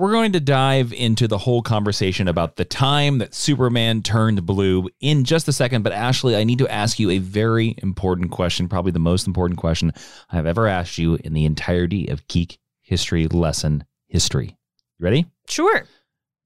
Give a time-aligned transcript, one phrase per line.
[0.00, 4.88] We're going to dive into the whole conversation about the time that Superman turned blue
[5.00, 5.82] in just a second.
[5.82, 9.60] But Ashley, I need to ask you a very important question, probably the most important
[9.60, 9.92] question
[10.30, 14.56] I've ever asked you in the entirety of Geek History Lesson history.
[14.98, 15.26] You ready?
[15.46, 15.84] Sure.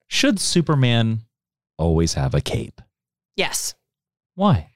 [0.09, 1.21] Should Superman
[1.79, 2.81] always have a cape?
[3.37, 3.77] Yes.
[4.35, 4.71] Why?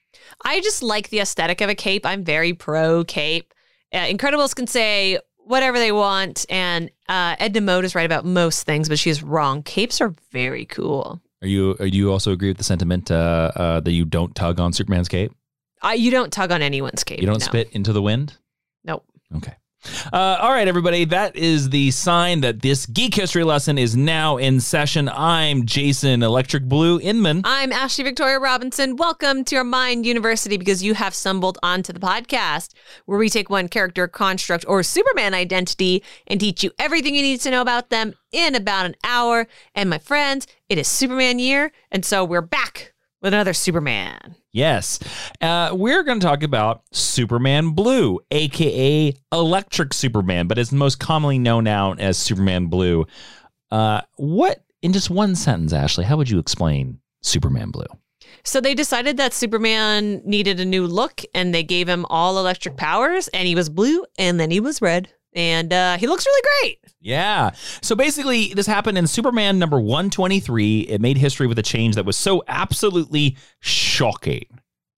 [0.45, 2.06] I just like the aesthetic of a cape.
[2.06, 3.53] I'm very pro cape.
[3.93, 5.19] Uh, Incredibles can say
[5.49, 9.62] whatever they want, and uh, Edna Mode is right about most things, but she's wrong.
[9.62, 11.20] Capes are very cool.
[11.42, 11.77] Are you?
[11.78, 15.09] Are you also agree with the sentiment uh, uh, that you don't tug on Superman's
[15.09, 15.33] cape?
[15.83, 17.20] Uh, you don't tug on anyone's cape.
[17.20, 17.45] You don't no.
[17.45, 18.37] spit into the wind.
[18.84, 19.05] Nope.
[19.37, 19.55] Okay.
[20.12, 21.05] Uh, all right, everybody.
[21.05, 25.09] That is the sign that this geek history lesson is now in session.
[25.09, 27.43] I'm Jason Electric Blue Inman.
[27.45, 28.97] I'm Ashley Victoria Robinson.
[28.97, 32.75] Welcome to our Mind University because you have stumbled onto the podcast
[33.06, 37.41] where we take one character, construct, or Superman identity and teach you everything you need
[37.41, 39.47] to know about them in about an hour.
[39.75, 42.68] And my friends, it is Superman year, and so we're back
[43.21, 44.37] with another Superman.
[44.53, 44.99] Yes.
[45.41, 51.39] Uh, we're going to talk about Superman Blue, aka Electric Superman, but is most commonly
[51.39, 53.07] known now as Superman Blue.
[53.71, 57.87] Uh, what, in just one sentence, Ashley, how would you explain Superman Blue?
[58.45, 62.77] So they decided that Superman needed a new look and they gave him all electric
[62.77, 65.12] powers and he was blue and then he was red.
[65.34, 66.78] And uh, he looks really great.
[67.00, 67.50] Yeah.
[67.83, 70.81] So basically, this happened in Superman number 123.
[70.81, 74.47] It made history with a change that was so absolutely shocking.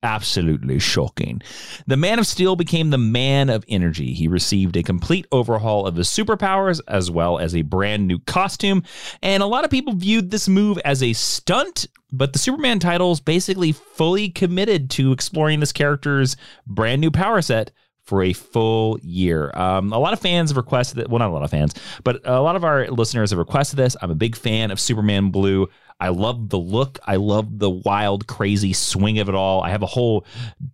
[0.03, 1.43] Absolutely shocking.
[1.87, 4.15] The Man of Steel became the Man of Energy.
[4.15, 8.83] He received a complete overhaul of his superpowers as well as a brand new costume.
[9.23, 13.21] And a lot of people viewed this move as a stunt, but the Superman titles
[13.21, 16.35] basically fully committed to exploring this character's
[16.67, 17.71] brand new power set
[18.03, 19.51] for a full year.
[19.55, 21.09] Um, a lot of fans have requested it.
[21.09, 21.75] Well, not a lot of fans,
[22.05, 23.97] but a lot of our listeners have requested this.
[24.01, 25.69] I'm a big fan of Superman Blue.
[26.01, 26.99] I love the look.
[27.05, 29.63] I love the wild, crazy swing of it all.
[29.63, 30.25] I have a whole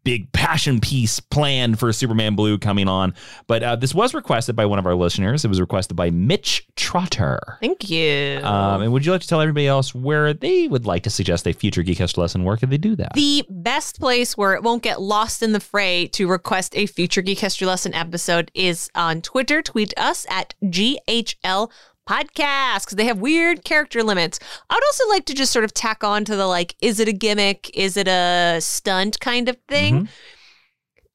[0.05, 3.15] big passion piece planned for Superman Blue coming on.
[3.47, 5.45] But uh, this was requested by one of our listeners.
[5.45, 7.59] It was requested by Mitch Trotter.
[7.61, 8.41] Thank you.
[8.43, 11.47] Um, and would you like to tell everybody else where they would like to suggest
[11.47, 12.45] a future Geekcast lesson?
[12.45, 13.15] Where could they do that?
[13.15, 17.23] the best place where it won't get lost in the fray to request a future
[17.23, 19.63] Geek History Lesson episode is on Twitter.
[19.63, 21.71] Tweet us at GHL
[22.09, 24.39] Podcast because they have weird character limits.
[24.71, 27.13] I'd also like to just sort of tack on to the like, is it a
[27.13, 27.71] gimmick?
[27.77, 30.03] Is it a stunt kind of thing?
[30.03, 30.09] Mhm.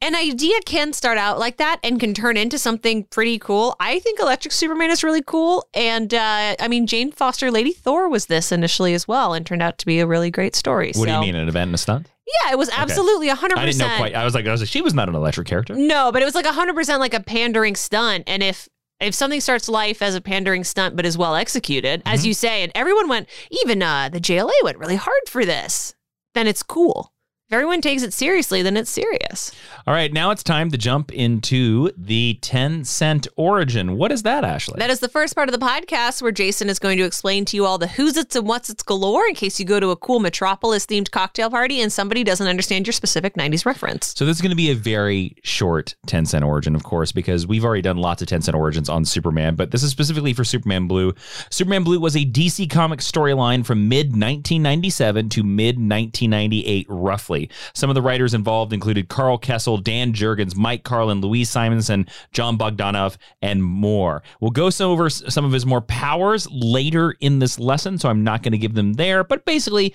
[0.04, 3.76] An idea can start out like that and can turn into something pretty cool.
[3.80, 5.68] I think Electric Superman is really cool.
[5.76, 9.62] And uh, I mean, Jane Foster, Lady Thor was this initially as well and turned
[9.62, 10.92] out to be a really great story.
[10.96, 12.08] what do you mean, an event and a stunt?
[12.44, 13.58] Yeah, it was absolutely a 100%.
[13.58, 14.16] I didn't know quite.
[14.16, 15.76] I was like, I was like, she was not an electric character.
[15.76, 18.24] No, but it was like a 100% like a pandering stunt.
[18.26, 18.68] And if
[19.02, 22.64] if something starts life as a pandering stunt but is well executed, as you say,
[22.64, 25.96] and everyone went, even uh, the JLA went really hard for this,
[26.34, 27.12] then it's cool.
[27.52, 29.52] If everyone takes it seriously, then it's serious.
[29.86, 33.98] All right, now it's time to jump into the 10 cent origin.
[33.98, 34.76] What is that, Ashley?
[34.78, 37.58] That is the first part of the podcast where Jason is going to explain to
[37.58, 39.98] you all the who's it's and what's it's galore in case you go to a
[39.98, 44.14] cool Metropolis themed cocktail party and somebody doesn't understand your specific 90s reference.
[44.16, 47.46] so this is going to be a very short 10 cent origin, of course, because
[47.46, 50.46] we've already done lots of 10 cent origins on Superman, but this is specifically for
[50.46, 51.14] Superman Blue.
[51.50, 57.41] Superman Blue was a DC comic storyline from mid 1997 to mid 1998, roughly.
[57.74, 62.58] Some of the writers involved included Karl Kesel, Dan Jurgens, Mike Carlin, Louise Simonson, Jon
[62.58, 64.24] Bogdanove, and more.
[64.40, 68.44] We'll go over some of his more powers later in this lesson, so I'm not
[68.44, 69.94] going to give them there, but basically,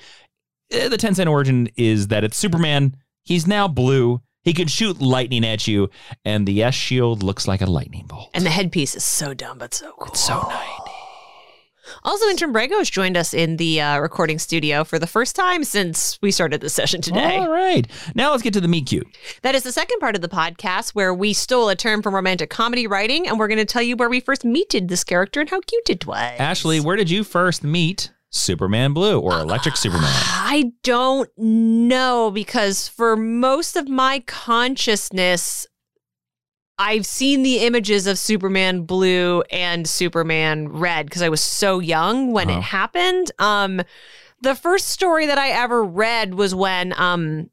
[0.71, 2.97] eh, the 10 cent origin is that it's Superman.
[3.23, 4.23] He's now blue.
[4.43, 5.91] He can shoot lightning at you,
[6.25, 8.31] and the S shield looks like a lightning bolt.
[8.33, 10.15] And the headpiece is so dumb but so cool.
[10.15, 10.86] so 90.
[12.05, 15.65] Also, Intern Brago has joined us in the uh, recording studio for the first time
[15.65, 17.37] since we started the session today.
[17.37, 17.87] All right.
[18.15, 19.07] Now let's get to the meet cute.
[19.43, 22.51] That is the second part of the podcast where we stole a term from romantic
[22.51, 25.51] comedy writing, and we're going to tell you where we first meeted this character and
[25.51, 26.17] how cute it was.
[26.39, 30.11] Ashley, where did you first meet Superman Blue or Electric Superman?
[30.13, 35.67] I don't know because for most of my consciousness,
[36.79, 42.33] I've seen the images of Superman Blue and Superman Red because I was so young
[42.33, 42.59] when Uh-huh.
[42.59, 43.31] it happened.
[43.39, 43.83] Um,
[44.43, 47.49] the first story that I ever read was when um,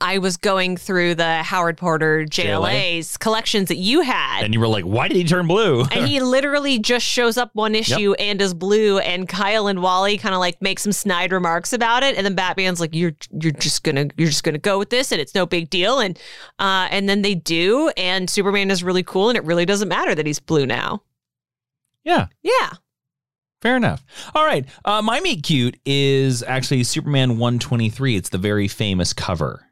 [0.00, 4.44] I was going through the Howard Porter JLA's collections that you had.
[4.44, 5.82] And you were like, why did he turn blue?
[5.92, 10.16] and he literally just shows up one issue and is blue and Kyle and Wally
[10.18, 13.52] kind of like make some snide remarks about it and then Batman's like you're you're
[13.52, 16.18] just going to you're just to go with this and it's no big deal and
[16.58, 20.14] uh and then they do and Superman is really cool and it really doesn't matter
[20.14, 21.02] that he's blue now.
[22.04, 22.26] yeah.
[22.42, 22.70] Yeah.
[23.62, 24.04] Fair enough.
[24.34, 24.64] All right.
[24.86, 28.16] Uh, my meet cute is actually Superman 123.
[28.16, 29.69] It's the very famous cover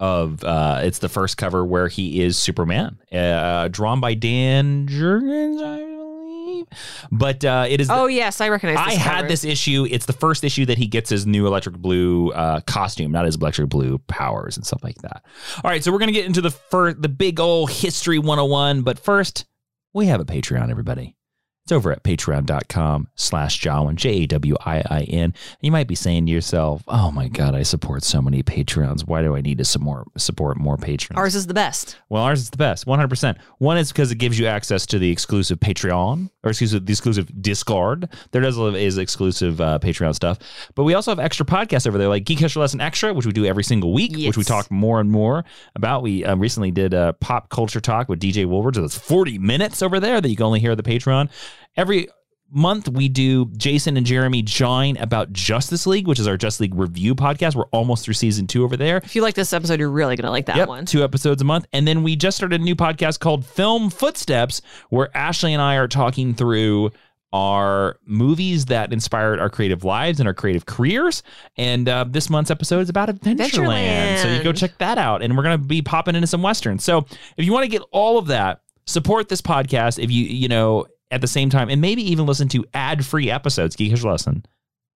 [0.00, 2.98] of uh it's the first cover where he is Superman.
[3.12, 6.66] Uh drawn by Dan Jurgens, I believe.
[7.12, 9.28] But uh it is Oh yes, I recognize I had cover.
[9.28, 9.86] this issue.
[9.90, 13.36] It's the first issue that he gets his new electric blue uh, costume, not his
[13.36, 15.24] electric blue powers and stuff like that.
[15.62, 18.82] All right, so we're gonna get into the first, the big old history 101.
[18.82, 19.46] But first,
[19.92, 21.16] we have a Patreon, everybody.
[21.64, 25.32] It's over at patreon.com slash Jawiin, J A W I I N.
[25.62, 29.06] You might be saying to yourself, oh my God, I support so many Patreons.
[29.06, 31.16] Why do I need to some more, support more Patreons?
[31.16, 31.96] Ours is the best.
[32.10, 33.38] Well, ours is the best, 100%.
[33.56, 36.92] One is because it gives you access to the exclusive Patreon, or excuse me, the
[36.92, 38.10] exclusive Discord.
[38.32, 40.40] There does is exclusive uh, Patreon stuff.
[40.74, 43.32] But we also have extra podcasts over there, like Geek History Lesson Extra, which we
[43.32, 46.02] do every single week, which we talk more and more about.
[46.02, 49.80] We uh, recently did a pop culture talk with DJ Woolward, so that's 40 minutes
[49.80, 51.30] over there that you can only hear on the Patreon.
[51.76, 52.08] Every
[52.50, 56.74] month we do Jason and Jeremy join about Justice League, which is our Justice League
[56.74, 57.56] review podcast.
[57.56, 58.98] We're almost through season two over there.
[58.98, 60.86] If you like this episode, you're really gonna like that Yep, one.
[60.86, 61.66] two episodes a month.
[61.72, 65.76] And then we just started a new podcast called Film Footsteps, where Ashley and I
[65.76, 66.90] are talking through
[67.32, 71.24] our movies that inspired our creative lives and our creative careers.
[71.56, 74.22] And uh, this month's episode is about Adventureland.
[74.22, 75.20] So you go check that out.
[75.20, 76.84] And we're going to be popping into some Westerns.
[76.84, 76.98] So
[77.36, 80.86] if you want to get all of that, support this podcast if you, you know,
[81.14, 84.44] at the same time, and maybe even listen to ad-free episodes, Geekish Lesson,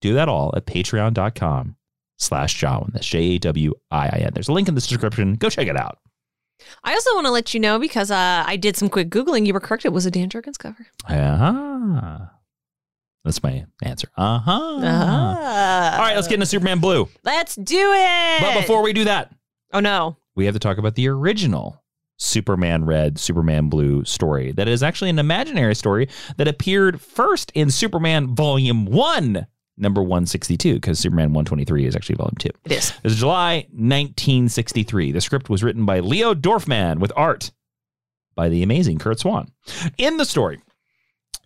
[0.01, 1.77] do that all at patreon.com
[2.19, 2.93] slash Jawiin.
[2.93, 4.31] That's J-A-W-I-I-N.
[4.35, 5.35] There's a link in the description.
[5.35, 5.99] Go check it out.
[6.83, 9.47] I also want to let you know because uh, I did some quick googling.
[9.47, 10.87] You were correct; it was a Dan Jurgens cover.
[11.09, 12.27] Uh-huh.
[13.25, 14.09] That's my answer.
[14.17, 14.81] Uh-huh.
[14.83, 15.93] Ah.
[15.95, 17.09] All right, let's get into Superman Blue.
[17.23, 18.41] Let's do it.
[18.41, 19.33] But before we do that,
[19.73, 21.81] oh no, we have to talk about the original
[22.19, 24.53] Superman Red, Superman Blue story.
[24.53, 30.75] That is actually an imaginary story that appeared first in Superman Volume 1, number 162,
[30.75, 32.49] because Superman 123 is actually Volume 2.
[32.65, 32.91] it is.
[32.91, 35.13] It was July 1963.
[35.13, 37.53] The script was written by Leo Dorfman with art
[38.35, 39.51] by the amazing Curt Swan.
[39.97, 40.61] In the story,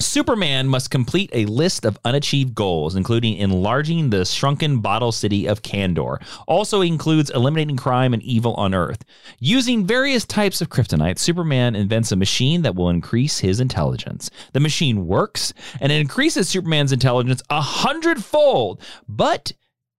[0.02, 5.62] Superman must complete a list of unachieved goals, including enlarging the shrunken bottle city of
[5.62, 6.22] Kandor.
[6.46, 9.04] Also includes eliminating crime and evil on Earth.
[9.38, 14.30] Using various types of kryptonite, Superman invents a machine that will increase his intelligence.
[14.52, 19.52] The machine works, and it increases Superman's intelligence a hundredfold, but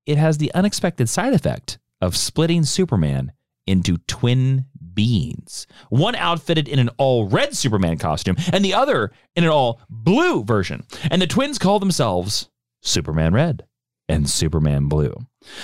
[0.05, 3.31] it has the unexpected side effect of splitting Superman
[3.65, 5.67] into twin beings.
[5.89, 10.43] One outfitted in an all red Superman costume, and the other in an all blue
[10.43, 10.83] version.
[11.09, 12.49] And the twins call themselves
[12.81, 13.65] Superman Red
[14.09, 15.15] and Superman Blue.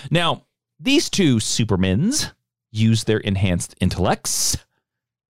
[0.09, 0.45] Now,
[0.79, 2.31] these two Supermans
[2.71, 4.57] use their enhanced intellects.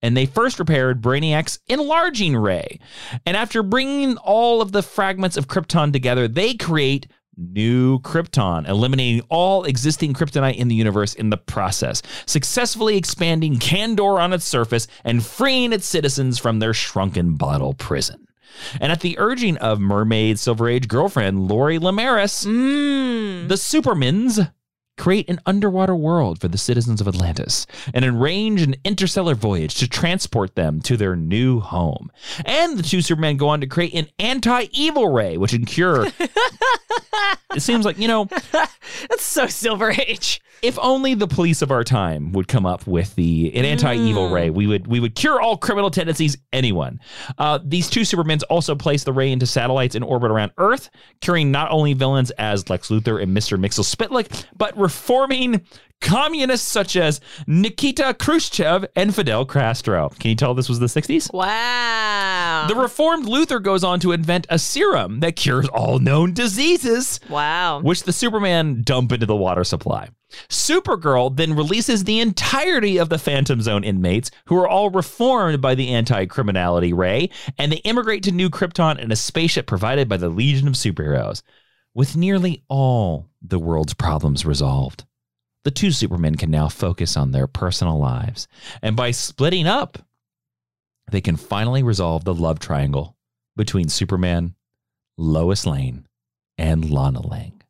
[0.01, 2.79] And they first repaired Brainiac's enlarging ray.
[3.25, 9.22] And after bringing all of the fragments of Krypton together, they create new Krypton, eliminating
[9.30, 14.88] all existing kryptonite in the universe in the process, successfully expanding Kandor on its surface
[15.04, 18.27] and freeing its citizens from their shrunken bottle prison.
[18.80, 23.50] And at the urging of Mermaid Silver Age girlfriend Lori Lemaris, Mm.
[23.50, 24.51] the Supermans
[24.97, 29.87] create an underwater world for the citizens of Atlantis and arrange an interstellar voyage to
[29.87, 32.11] transport them to their new home.
[32.45, 36.07] And the two Supermen go on to create an anti-evil ray, which can cure.
[37.55, 38.25] it seems like, you know,
[39.09, 40.41] That's so Silver Age.
[40.61, 44.49] if only the police of our time would come up with the an anti-evil ray,
[44.49, 46.37] we would we would cure all criminal tendencies.
[46.53, 46.99] Anyone.
[47.37, 50.89] Uh, these two Supermans also place the ray into satellites in orbit around Earth,
[51.21, 55.65] curing not only villains as Lex Luthor and Mister Mxyzptlk, but reforming
[56.00, 60.10] communists such as Nikita Khrushchev and Fidel Castro.
[60.20, 61.34] Can you tell this was the '60s?
[61.34, 62.65] Wow.
[62.68, 67.80] The reformed Luthor goes on to invent a serum that cures all known diseases wow.
[67.80, 70.10] which the Superman dump into the water supply.
[70.50, 75.74] Supergirl then releases the entirety of the Phantom Zone inmates, who are all reformed by
[75.74, 80.18] the anti criminality ray, and they immigrate to New Krypton in a spaceship provided by
[80.18, 81.42] the Legion of Superheroes.
[81.95, 85.05] With nearly all the world's problems resolved,
[85.63, 88.49] the two Supermen can now focus on their personal lives.
[88.81, 89.97] And by splitting up,
[91.09, 93.15] they can finally resolve the love triangle
[93.55, 94.55] between Superman,
[95.17, 96.05] Lois Lane,
[96.57, 97.61] and Lana Lang.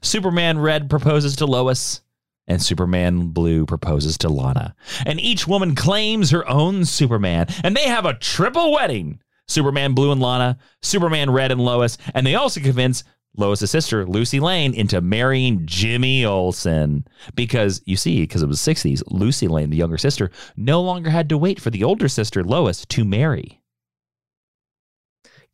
[0.00, 2.00] Superman Red proposes to Lois,
[2.46, 4.74] and Superman Blue proposes to Lana.
[5.04, 10.12] And each woman claims her own Superman, and they have a triple wedding Superman Blue
[10.12, 13.04] and Lana, Superman Red and Lois, and they also convince
[13.36, 17.06] Lois' sister, Lucy Lane, into marrying Jimmy Olsen.
[17.34, 21.28] Because, you see, because it was 60s, Lucy Lane, the younger sister, no longer had
[21.28, 23.60] to wait for the older sister, Lois, to marry.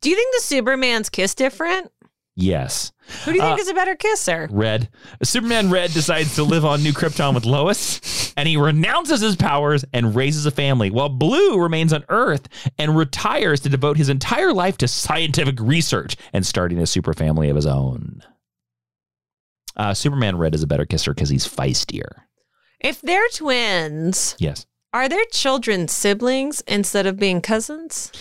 [0.01, 1.91] Do you think the Superman's kiss different?
[2.39, 2.91] Yes.
[3.25, 4.47] Who do you think Uh, is a better kisser?
[4.51, 4.89] Red.
[5.23, 9.83] Superman Red decides to live on New Krypton with Lois, and he renounces his powers
[9.91, 14.53] and raises a family, while Blue remains on Earth and retires to devote his entire
[14.53, 18.21] life to scientific research and starting a super family of his own.
[19.75, 22.21] Uh, Superman Red is a better kisser because he's feistier.
[22.79, 24.67] If they're twins, Yes.
[24.93, 28.11] are their children siblings instead of being cousins?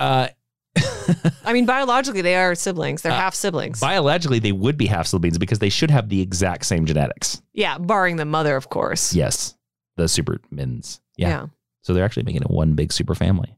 [0.00, 0.28] Uh,
[1.44, 3.02] I mean, biologically, they are siblings.
[3.02, 3.80] They're Uh, half siblings.
[3.80, 7.40] biologically, they would be half siblings because they should have the exact same genetics.
[7.52, 9.14] yeah, barring the mother, of course.
[9.14, 9.54] Yes.
[9.96, 11.00] The Supermans.
[11.16, 11.28] Yeah.
[11.28, 11.46] yeah.
[11.82, 13.56] So they're actually making it one big super family.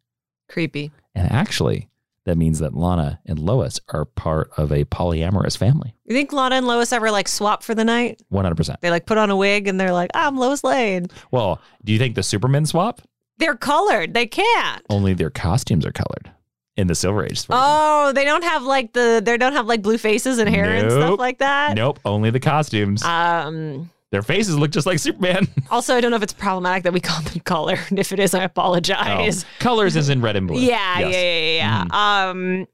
[0.48, 0.90] Creepy.
[1.14, 1.88] And actually,
[2.24, 5.94] that means that Lana and Lois are part of a polyamorous family.
[6.04, 8.20] You think Lana and Lois ever like swap for the night?
[8.32, 8.80] 100%.
[8.80, 11.06] They like put on a wig and they're like, I'm Lois Lane.
[11.30, 13.00] Well, do you think the Supermen swap?
[13.38, 14.12] They're colored.
[14.12, 14.82] They can't.
[14.90, 16.30] Only their costumes are colored
[16.76, 17.30] in the Silver Age.
[17.46, 17.46] version.
[17.52, 20.90] Oh, they don't have like the they don't have like blue faces and hair and
[20.90, 21.74] stuff like that.
[21.74, 23.02] Nope, only the costumes.
[23.02, 23.90] Um.
[24.12, 25.48] Their faces look just like Superman.
[25.70, 27.80] Also, I don't know if it's problematic that we call them colored.
[27.90, 29.44] If it is, I apologize.
[29.44, 30.60] Oh, colors is in red and blue.
[30.60, 31.12] Yeah, Yes.
[31.12, 32.28] yeah, yeah, yeah.
[32.30, 32.66] Um.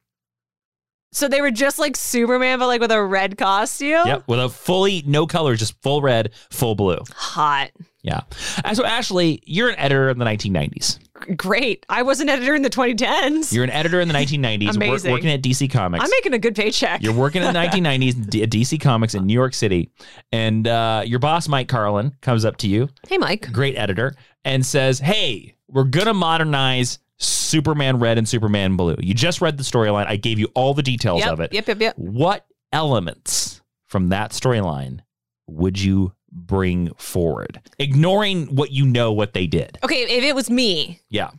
[1.14, 4.06] So they were just like Superman, but like with a red costume.
[4.06, 6.98] Yep, with a fully no colors, just full red, full blue.
[7.14, 7.70] Hot.
[8.02, 8.20] Yeah.
[8.64, 10.98] Uh, So Ashley, you're an editor in the 1990s.
[11.36, 11.86] Great.
[11.88, 13.52] I was an editor in the 2010s.
[13.52, 15.12] You're an editor in the 1990s, wor- Amazing.
[15.12, 16.02] working at DC Comics.
[16.02, 17.00] I'm making a good paycheck.
[17.02, 19.90] You're working in the 1990s at DC Comics in New York City,
[20.32, 23.52] and uh, your boss Mike Carlin comes up to you, hey, Mike.
[23.52, 28.96] great editor, and says, "Hey, we're gonna modernize Superman Red and Superman Blue.
[28.98, 30.06] You just read the storyline.
[30.08, 31.52] I gave you all the details Yep, of it.
[31.52, 31.94] yep, yep, yep.
[31.96, 35.00] What elements from that storyline
[35.46, 39.78] would you bring forward, ignoring what you know what they did?
[39.84, 41.30] Okay, if it was me, Yeah,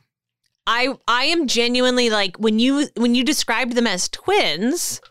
[0.67, 5.01] I I am genuinely like when you when you described them as twins,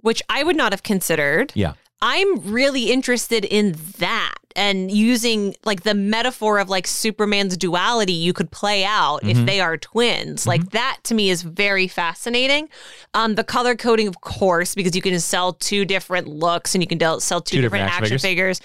[0.00, 1.52] which I would not have considered.
[1.54, 8.12] yeah, I'm really interested in that and using like the metaphor of like Superman's duality
[8.14, 9.28] you could play out Mm-hmm.
[9.40, 10.46] if they are twins.
[10.46, 12.68] Like that to me is very fascinating.
[13.14, 16.88] Um the color coding of course because you can sell two different looks and you
[16.88, 18.60] can sell two, Two different, different action, action figures.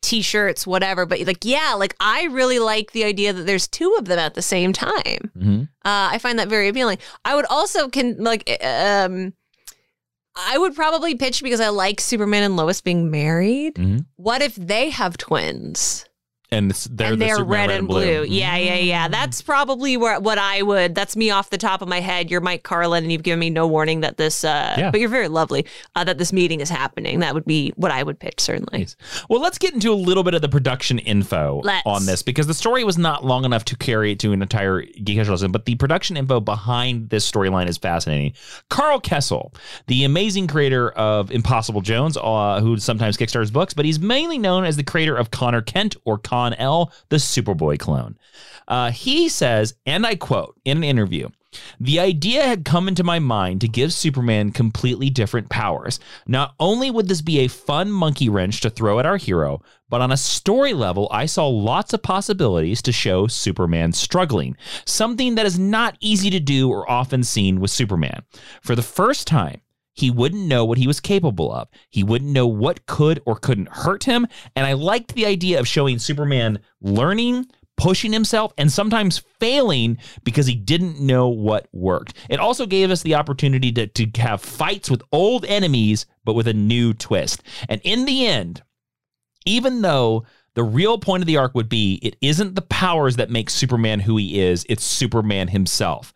[0.00, 4.06] T-shirts, whatever, but like, yeah, like I really like the idea that there's two of
[4.06, 5.30] them at the same time.
[5.36, 5.62] Mhm.
[5.84, 6.98] Uh, I find that very appealing.
[7.24, 9.32] I would also can like um
[10.36, 13.74] I would probably pitch because I like Superman and Lois being married.
[13.74, 14.04] Mhm.
[14.16, 16.04] What if they have twins
[16.50, 18.24] and it's, they're and the they're Superman red, and blue?
[18.24, 19.08] Yeah, yeah, yeah.
[19.08, 20.94] That's probably where what I would.
[20.94, 22.30] That's me off the top of my head.
[22.30, 24.44] You're Mike Carlin, and you've given me no warning that this.
[24.44, 24.90] Uh, Yeah.
[24.90, 25.66] But you're very lovely.
[25.94, 27.20] Uh, that this meeting is happening.
[27.20, 28.78] That would be what I would pitch certainly.
[28.80, 28.96] Nice.
[29.28, 31.82] Well, let's get into a little bit of the production info Let's.
[31.86, 34.82] on this because the story was not long enough to carry it to an entire
[34.82, 38.32] Geek Edge lesson, but the production info behind this storyline is fascinating.
[38.70, 39.54] Karl Kesel,
[39.86, 44.64] the amazing creator of Impossible Jones, uh, who sometimes kickstarts books, but he's mainly known
[44.64, 48.16] as the creator of Conner Kent or Kon-El, the Superboy clone.
[48.68, 51.28] Uh, he says, and I quote in an interview,
[51.80, 55.98] the idea had come into my mind to give Superman completely different powers.
[56.28, 60.00] Not only would this be a fun monkey wrench to throw at our hero, but
[60.00, 65.46] on a story level, I saw lots of possibilities to show Superman struggling, something that
[65.46, 68.22] is not easy to do or often seen with Superman.
[68.62, 69.60] For the first time,
[69.98, 71.66] he wouldn't know what he was capable of.
[71.90, 74.28] He wouldn't know what could or couldn't hurt him.
[74.54, 80.46] And I liked the idea of showing Superman learning, pushing himself, and sometimes failing because
[80.46, 82.14] he didn't know what worked.
[82.30, 86.46] It also gave us the opportunity to, to have fights with old enemies, but with
[86.46, 87.42] a new twist.
[87.68, 88.62] And in the end,
[89.46, 90.24] even though
[90.54, 93.98] the real point of the arc would be it isn't the powers that make Superman
[93.98, 96.12] who he is, it's Superman himself.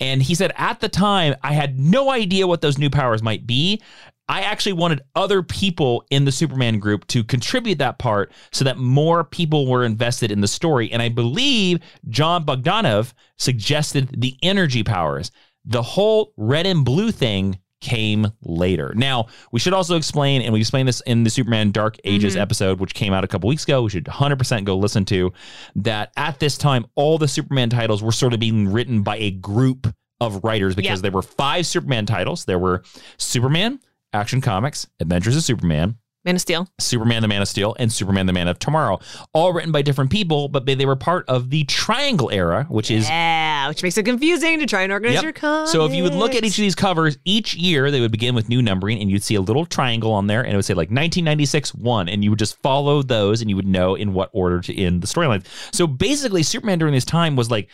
[0.00, 3.46] And he said, at the time, I had no idea what those new powers might
[3.46, 3.82] be.
[4.28, 8.76] I actually wanted other people in the Superman group to contribute that part so that
[8.76, 10.92] more people were invested in the story.
[10.92, 15.30] And I believe Jon Bogdanove suggested the energy powers.
[15.64, 18.92] The whole red and blue thing came later.
[18.96, 22.42] Now, we should also explain, and we explained this in the Superman Dark Ages mm-hmm.
[22.42, 23.82] episode, which came out a couple weeks ago.
[23.82, 25.32] We should 100% go listen to
[25.76, 26.12] that.
[26.16, 29.86] At this time, all the Superman titles were sort of being written by a group
[30.20, 31.02] of writers because Yeah.
[31.02, 32.44] there were five Superman titles.
[32.44, 32.82] There were
[33.18, 33.78] Superman,
[34.12, 36.68] Action Comics, Adventures of Superman, Man of Steel.
[36.80, 38.98] Superman the Man of Steel, and Superman the Man of Tomorrow,
[39.32, 42.90] all written by different people, but they, they were part of the Triangle era, which
[42.90, 45.22] is Yeah, which makes it confusing to try and organize Yep.
[45.22, 45.72] your comics.
[45.72, 48.34] So if you would look at each of these covers, each year they would begin
[48.34, 50.74] with new numbering, and you'd see a little triangle on there, and it would say
[50.74, 54.28] like 1996 one, and you would just follow those, and you would know in what
[54.32, 55.46] order to end the storylines.
[55.72, 57.68] So basically, Superman during this time was like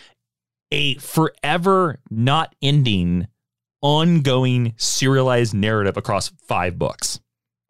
[0.70, 3.26] a forever not ending,
[3.80, 7.20] ongoing serialized narrative across five books.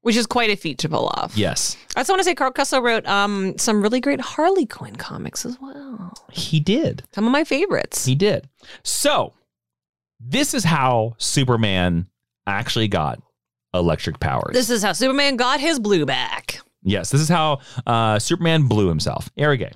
[0.04, 1.36] Which is quite a feat to pull off.
[1.36, 4.96] Yes, I also want to say Karl Kesel wrote um, some really great Harley Quinn
[4.96, 6.12] comics as well.
[6.30, 7.02] he did.
[7.12, 8.04] Some of my favorites.
[8.04, 8.48] He did.
[8.82, 9.32] So,
[10.20, 12.06] this is how Superman
[12.46, 13.20] actually got
[13.72, 14.52] electric powers.
[14.52, 16.60] This is how Superman got his blue back.
[16.82, 19.30] Yes, this is how uh, Superman blew himself.
[19.38, 19.72] Eric Gay.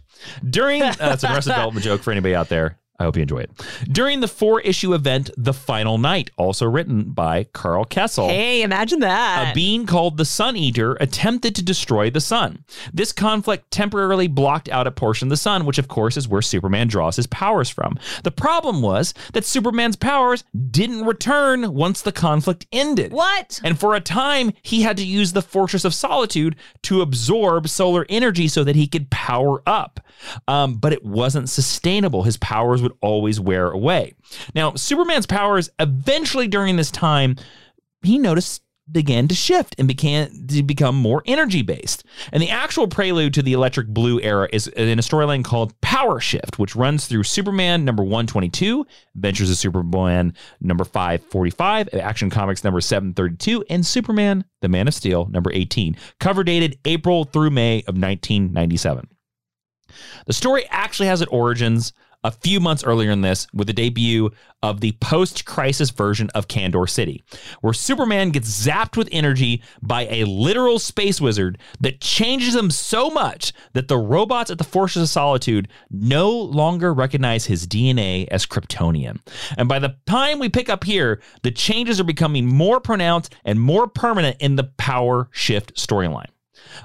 [0.49, 2.79] During uh, that's a Arrested Development joke for anybody out there.
[3.01, 3.51] I hope you enjoy it.
[3.93, 8.29] During the four issue event, The Final Night, also written by Karl Kesel.
[8.29, 9.53] Hey, imagine that.
[9.53, 12.65] A being called the Sun Eater attempted to destroy the sun.
[12.93, 16.43] This conflict temporarily blocked out a portion of the sun, which of course is where
[16.43, 17.97] Superman draws his powers from.
[18.25, 23.13] The problem was that Superman's powers didn't return once the conflict ended.
[23.13, 23.61] what?
[23.63, 28.07] And for a time, he had to use the Fortress of Solitude to absorb solar
[28.09, 30.01] energy so that he could power up.
[30.49, 32.25] Um, but it wasn't sustainable.
[32.25, 34.15] His powers would always wear away.
[34.55, 37.37] Now, Superman's powers eventually during this time,
[38.03, 42.05] he noticed began to shift and began to become more energy based.
[42.33, 46.21] And the actual prelude to the electric blue era is in a storyline called Power
[46.21, 52.81] Shift, which runs through Superman number 122, Adventures of Superman number 545, Action Comics number
[52.81, 57.95] 732, and Superman the Man of Steel number 18, cover dated April through May of
[57.95, 59.07] 1997.
[60.27, 61.93] The story actually has its origins
[62.25, 64.31] a few months earlier in this with the debut
[64.63, 67.23] of the post crisis version of Kandor City,
[67.61, 73.09] where Superman gets zapped with energy by a literal space wizard that changes him so
[73.09, 78.47] much that the robots at the Fortress of Solitude no longer recognize his DNA as
[78.47, 79.21] Kryptonian.
[79.57, 83.61] And by the time we pick up here, the changes are becoming more pronounced and
[83.61, 86.31] more permanent in the power shift storyline.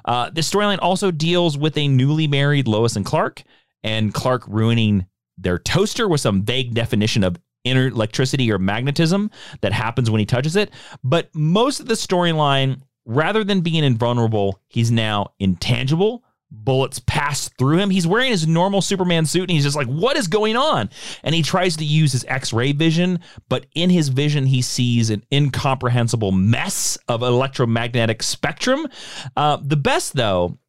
[0.06, 3.44] Uh, this storyline also deals with a newly married Lois and Clark,
[3.84, 9.74] and Clark ruining their toaster with some vague definition of inner electricity or magnetism that
[9.74, 10.72] happens when he touches it.
[11.04, 16.24] But most of the storyline, rather than being invulnerable, he's now intangible.
[16.56, 17.90] Bullets pass through him.
[17.90, 20.92] He's wearing his normal Superman suit and he's just like, what is going on?
[21.24, 25.10] And he tries to use his X ray vision, but in his vision, he sees
[25.10, 28.88] an incomprehensible mess of electromagnetic spectrum.
[29.36, 30.60] Uh, the best, though,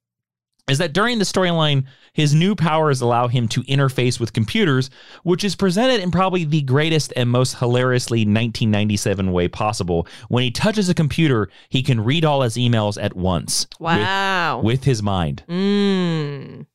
[0.69, 4.89] is that during the storyline, his new powers allow him to interface with computers,
[5.23, 10.07] which is presented in probably the greatest and most hilariously 1997 way possible.
[10.29, 14.61] When he touches a computer, he can read all his emails at once with- Wow.
[14.65, 15.43] with, his mind.
[15.49, 16.67] Mm.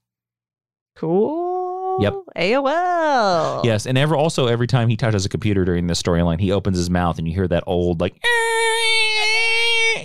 [0.95, 1.97] Cool.
[2.01, 2.13] Yep.
[2.35, 3.65] AOL.
[3.65, 6.77] Yes, and ever also every time he touches a computer during this storyline, he opens
[6.77, 8.13] his mouth and you hear that old like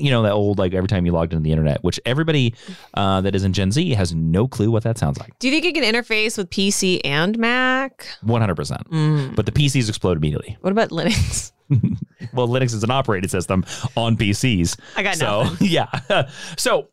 [0.00, 2.54] you know that old like every time you logged into the internet, which everybody
[2.94, 5.38] uh, that is in Gen Z has no clue what that sounds like.
[5.38, 8.06] Do you think it can interface with PC and Mac?
[8.22, 8.88] One hundred percent.
[8.90, 9.34] Mm.
[9.34, 10.56] But the PCs explode immediately.
[10.60, 11.52] What about Linux?
[12.32, 13.64] Well, Linux is an operating system
[13.96, 14.78] on PCs.
[14.96, 15.68] I got so nothing.
[15.70, 15.88] yeah.
[16.56, 16.88] so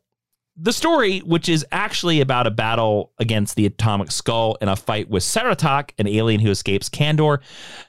[0.64, 5.10] the story, which is actually about a battle against the atomic skull in a fight
[5.10, 7.40] with Saratok, an alien who escapes Kandor.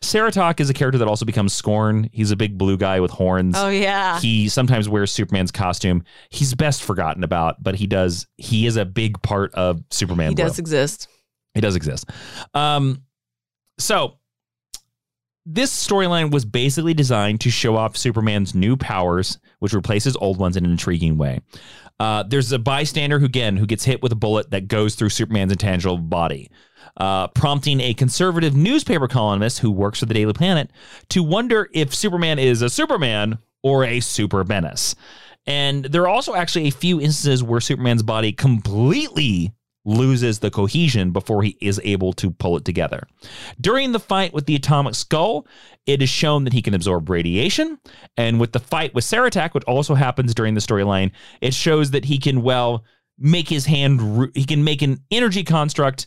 [0.00, 2.08] Saratok is a character that also becomes Scorn.
[2.12, 3.56] He's a big blue guy with horns.
[3.58, 4.18] Oh yeah.
[4.20, 6.04] He sometimes wears Superman's costume.
[6.30, 8.26] He's best forgotten about, but he does.
[8.38, 10.30] He is a big part of Superman.
[10.30, 11.08] he does exist.
[11.54, 12.08] It does exist.
[12.54, 13.02] Um,
[13.78, 14.16] so
[15.44, 20.56] this storyline was basically designed to show off Superman's new powers, which replaces old ones
[20.56, 21.40] in an intriguing way.
[22.00, 25.10] Uh, there's a bystander who again who gets hit with a bullet that goes through
[25.10, 26.50] Superman's intangible body,
[26.96, 30.70] uh, prompting a conservative newspaper columnist who works for the Daily Planet
[31.10, 34.94] to wonder if Superman is a Superman or a super menace.
[35.46, 39.52] And there are also actually a few instances where Superman's body completely
[39.84, 43.06] loses the cohesion before he is able to pull it together.
[43.60, 45.46] During the fight with the atomic skull,
[45.86, 47.78] it is shown that he can absorb radiation.
[48.16, 52.04] And with the fight with Saratak, which also happens during the storyline, it shows that
[52.04, 52.84] he can, well,
[53.18, 56.06] make his hand, he can make an energy construct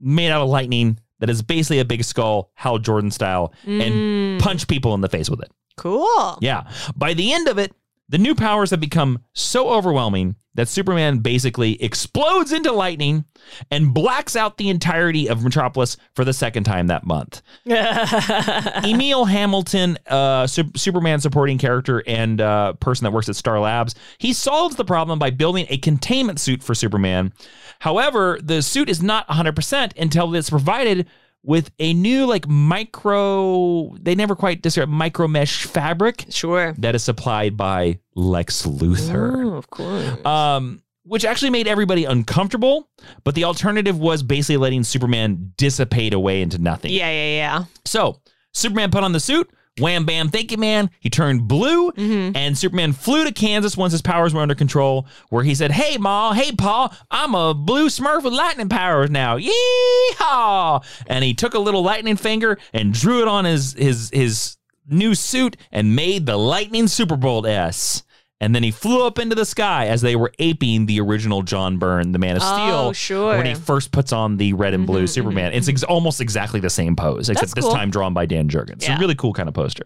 [0.00, 4.40] made out of lightning that is basically a big skull, Hal Jordan style, and Mm.
[4.40, 5.50] punch people in the face with it.
[5.76, 6.38] Cool.
[6.40, 6.64] Yeah.
[6.94, 7.72] By the end of it,
[8.08, 13.24] the new powers have become so overwhelming that Superman basically explodes into lightning
[13.70, 17.42] and blacks out the entirety of Metropolis for the second time that month.
[18.84, 23.94] Emil Hamilton, uh, Su- Superman supporting character and uh, person that works at Star Labs,
[24.18, 27.32] he solves the problem by building a containment suit for Superman.
[27.78, 31.06] However, the suit is not 100% until it's provided
[31.46, 36.74] with a new like micro they never quite describe micro mesh fabric Sure.
[36.78, 39.44] that is supplied by Lex Luthor.
[39.46, 40.24] Oh, of course.
[40.26, 42.88] Um, which actually made everybody uncomfortable,
[43.22, 46.90] but the alternative was basically letting Superman dissipate away into nothing.
[46.92, 47.64] yeah, yeah, yeah.
[47.84, 48.20] So
[48.52, 49.48] Superman put on the suit.
[49.78, 50.90] Wham bam, thank you, man.
[51.00, 52.34] He turned blue, mm-hmm.
[52.34, 55.98] and Superman flew to Kansas once his powers were under control, where he said, Hey,
[55.98, 59.36] Ma, hey, Pa, I'm a blue smurf with lightning powers now.
[59.36, 60.82] Yeehaw!
[61.06, 64.56] And he took a little lightning finger and drew it on his his his
[64.88, 68.02] new suit and made the lightning Superbolt S.
[68.40, 71.78] And then he flew up into the sky as they were aping the original John
[71.78, 72.74] Byrne, the Man of Steel.
[72.88, 73.36] Oh, sure.
[73.38, 75.54] When he first puts on the red and blue Superman.
[75.54, 77.72] It's ex- almost exactly the same pose, except That's this cool.
[77.72, 78.72] time drawn by Dan Jurgens.
[78.74, 78.96] It's Yeah.
[78.96, 79.84] a really cool kind of poster.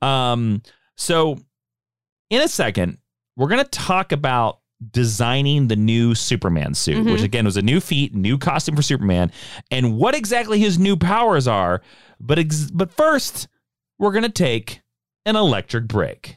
[0.00, 0.62] Um,
[0.96, 1.38] so,
[2.30, 2.98] in a second,
[3.36, 4.60] we're going to talk about
[4.92, 7.10] designing the new Superman suit, Mm-hmm.
[7.12, 9.32] which again was a new feat, new costume for Superman,
[9.72, 11.82] and what exactly his new powers are.
[12.20, 13.48] But ex- but first,
[13.98, 14.82] we're going to take
[15.26, 16.36] an electric break.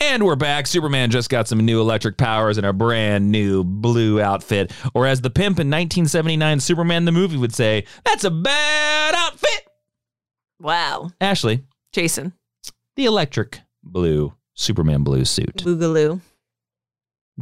[0.00, 0.66] And we're back.
[0.66, 4.72] Superman just got some new electric powers and a brand new blue outfit.
[4.94, 9.68] Or as the pimp in 1979 Superman the movie would say, that's a bad outfit.
[10.60, 11.10] Wow.
[11.20, 12.32] Ashley, Jason.
[12.96, 15.56] the electric blue Superman blue suit.
[15.58, 16.20] Boogaloo.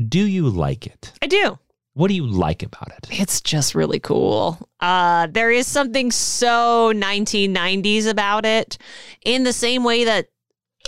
[0.09, 1.13] Do you like it?
[1.23, 1.59] I do.
[1.95, 3.07] What do you like about it?
[3.11, 4.59] It's just really cool.
[4.81, 8.77] Uh, there is something so 1990s about it,
[9.25, 10.27] in the same way that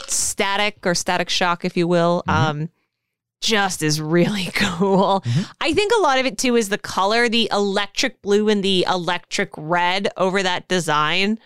[0.06, 2.68] Static or Static Shock, if you will, um,
[3.40, 5.22] just is really cool.
[5.60, 8.86] I think a lot of it too is the color, the electric blue and the
[8.88, 11.38] electric red over that design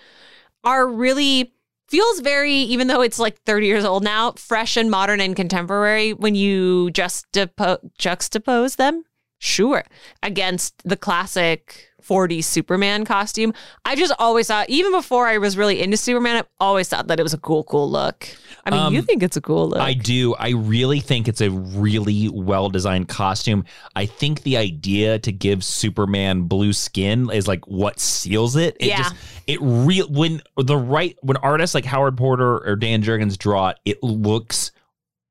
[0.64, 1.52] are really
[1.88, 6.14] feels very even though it's like 30 years old now fresh and modern and contemporary
[6.14, 9.04] when you just juxtapose them
[9.38, 9.84] sure
[10.22, 13.52] against the classic 40s superman costume
[13.84, 17.18] i just always thought even before i was really into superman i always thought that
[17.18, 18.28] it was a cool cool look
[18.66, 20.34] i mean you Um, think it's a cool look I do.
[20.34, 23.64] I really think it's a really well designed costume.
[23.96, 28.76] I think the idea to give Superman blue skin is like what seals it.
[28.78, 28.98] It Yeah.
[28.98, 29.14] just
[29.48, 33.78] it real when the right when artists like Howard Porter or Dan Jurgens draw it,
[33.84, 34.70] it looks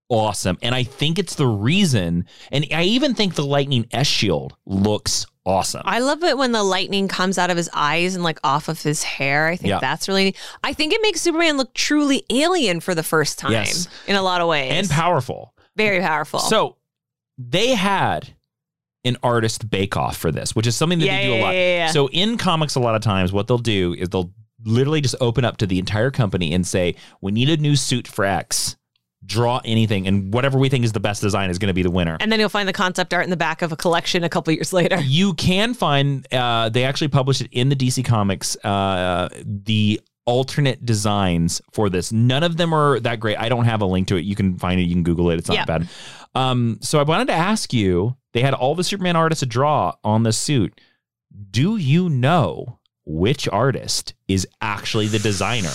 [0.09, 0.57] awesome.
[0.61, 5.25] And I think it's the reason and I even think the lightning S shield looks
[5.45, 5.81] awesome.
[5.85, 8.81] I love it when the lightning comes out of his eyes and like off of
[8.81, 9.47] his hair.
[9.47, 9.79] I think Yeah.
[9.79, 10.37] that's really neat.
[10.63, 13.87] I think it makes Superman look truly alien for the first time Yes.
[14.07, 14.71] in a lot of ways.
[14.73, 15.53] and powerful.
[15.75, 16.39] Very powerful.
[16.39, 16.77] So
[17.37, 18.35] they had
[19.03, 21.55] an artist bake off for this, which is something that Yeah, they do a lot.
[21.55, 21.87] yeah.
[21.91, 24.31] So in comics, a lot of times, what they'll do is they'll
[24.63, 28.07] literally just open up to the entire company and say, "We need a new suit
[28.07, 28.75] for X.
[29.25, 31.91] Draw anything, and whatever we think is the best design is going to be the
[31.91, 34.29] winner." and then you'll find the concept art in the back of a collection a
[34.29, 34.99] couple years later.
[35.03, 40.85] you can find uh, they actually published it in the DC Comics uh, the alternate
[40.85, 42.11] designs for this.
[42.11, 43.37] None of them are that great.
[43.37, 44.21] I don't have a link to it.
[44.21, 44.83] You can find it.
[44.83, 45.39] You can Google it.
[45.39, 45.65] It's not Yeah.
[45.65, 45.87] bad.
[46.35, 48.15] Um, so I wanted to ask you.
[48.33, 50.79] They had all the Superman artists to draw on the suit.
[51.51, 55.67] Do you know which artist is actually the designer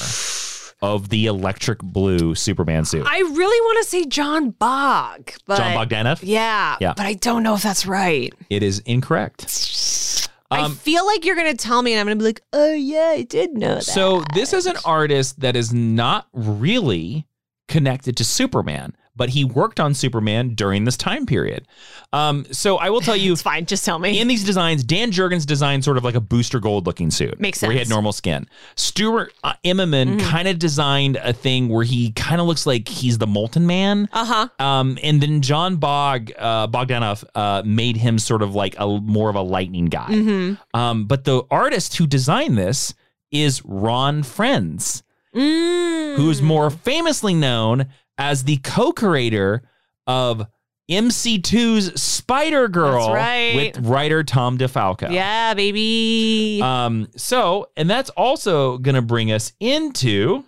[0.82, 3.06] of the electric blue Superman suit?
[3.08, 6.20] I really want to say John Bog, but Jon Bogdanove.
[6.22, 6.94] Yeah, Yeah.
[6.96, 8.32] but I don't know if that's right.
[8.50, 10.28] It is incorrect.
[10.50, 13.08] I Um, feel like you're gonna tell me, and I'm gonna be like, "Oh yeah,
[13.16, 17.26] I did know that." So this is an artist that is not really
[17.68, 21.66] connected to Superman, but he worked on Superman during this time period.
[22.12, 23.66] Um, so I will tell you, it's fine.
[23.66, 24.20] Just tell me.
[24.20, 27.40] in these designs, Dan Jurgens designed sort of like a booster gold looking suit.
[27.40, 27.68] Makes sense.
[27.68, 28.46] Where he had normal skin.
[28.76, 30.28] Stuart uh, Immonen Mm-hmm.
[30.30, 34.08] kind of designed a thing where he kind of looks like he's the Molten Man.
[34.12, 34.64] uh huh.
[34.64, 39.30] Um, and then John Bog uh, Bogdanove uh, made him sort of like a more
[39.30, 40.08] of a lightning guy.
[40.10, 40.78] Mm-hmm.
[40.78, 42.94] Um, but the artist who designed this
[43.30, 45.02] is Ron Frenz,
[45.34, 46.16] Mm.
[46.16, 47.86] who's more famously known
[48.18, 49.62] as the co-creator
[50.06, 50.46] of
[50.90, 53.56] MC2's Spider Girl right.
[53.56, 55.10] with writer Tom DeFalco.
[55.10, 56.60] Yeah, baby.
[56.62, 60.44] Um, so, and that's also going to bring us into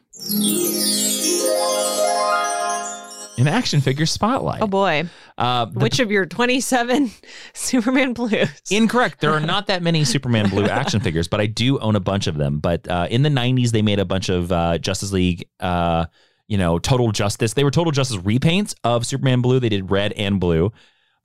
[3.38, 4.62] an action figure spotlight.
[4.62, 5.04] oh boy.
[5.36, 7.10] Uh, the- Which of your 27
[7.54, 8.48] Superman blues?
[8.70, 9.20] Incorrect.
[9.20, 12.26] There are not that many Superman Blue action figures, but I do own a bunch
[12.26, 12.58] of them.
[12.58, 16.06] But uh, in the '90s, they made a bunch of uh, Justice League, uh,
[16.48, 17.54] you know, Total Justice.
[17.54, 19.60] They were Total Justice repaints of Superman Blue.
[19.60, 20.72] They did red and blue,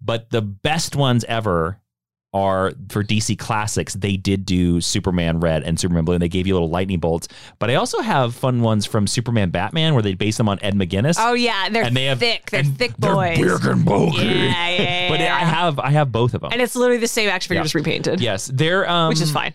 [0.01, 1.79] but the best ones ever
[2.35, 3.93] are for DC Classics.
[3.93, 7.27] They did do Superman Red and Superman Blue, and they gave you little lightning bolts.
[7.59, 10.73] But I also have fun ones from Superman Batman, where they base them on Ed
[10.73, 11.15] McGuinness.
[11.19, 12.49] oh yeah, they're and they have thick.
[12.49, 13.37] They're thick they're boys.
[13.37, 14.17] big and bulky.
[14.25, 15.35] Yeah, yeah, yeah, but yeah.
[15.35, 16.51] I have I have both of them.
[16.51, 17.63] and it's literally the same action figure Yeah.
[17.65, 18.19] just repainted.
[18.19, 19.53] Yes, they're um, which is fine.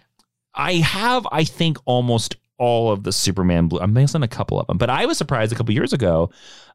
[0.55, 3.81] I have, I think, almost all of the Superman blue.
[3.81, 6.31] I'm missing a couple of them, but I was surprised a couple years ago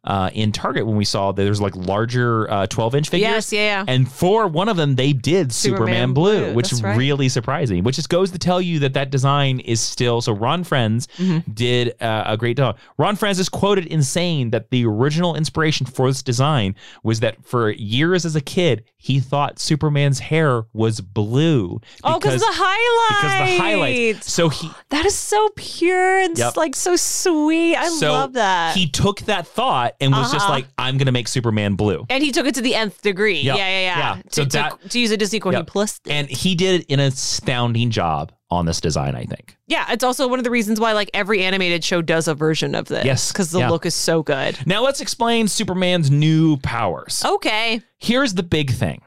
[0.06, 3.30] uh, in Target when we saw that there's like larger uh, 12 inch figures.
[3.30, 3.86] Yes, yeah, yeah.
[3.88, 6.98] And for one of them, they did Superman, Superman blue, blue, which is right.
[6.98, 7.84] really surprising.
[7.84, 10.19] Which just goes to tell you that that design is still.
[10.22, 11.52] So Ron Frenz Mm-hmm.
[11.54, 12.78] did uh, a great job.
[12.98, 17.43] Ron Frenz is quoted in saying that the original inspiration for this design was that
[17.46, 21.80] for years as a kid, he thought Superman's hair was blue.
[22.04, 23.22] Oh, because the highlights.
[23.22, 24.32] because the highlights.
[24.32, 26.58] So he That is so pure and Yep.
[26.58, 27.76] like so sweet.
[27.76, 28.76] I so love that.
[28.76, 30.54] He took that thought and was just Uh-huh.
[30.54, 32.06] like, I'm gonna make Superman blue.
[32.10, 33.40] and he took it to the nth degree.
[33.42, 34.16] Yeah, Yeah, yeah, yeah.
[34.16, 34.22] yeah.
[34.22, 35.68] To, So to- that- to use a Disney quote, he Yep.
[35.68, 36.00] plus.
[36.08, 39.58] And he did an astounding job on this design, I think.
[39.68, 42.76] Yeah, it's also one of the reasons why like every animated show does a version
[42.76, 43.04] of this.
[43.06, 43.70] Yes, because the yeah.
[43.70, 44.58] look is so good.
[44.68, 47.24] Now let's explain Superman's new powers.
[47.26, 47.82] Okay.
[48.00, 49.02] Here's the big thing.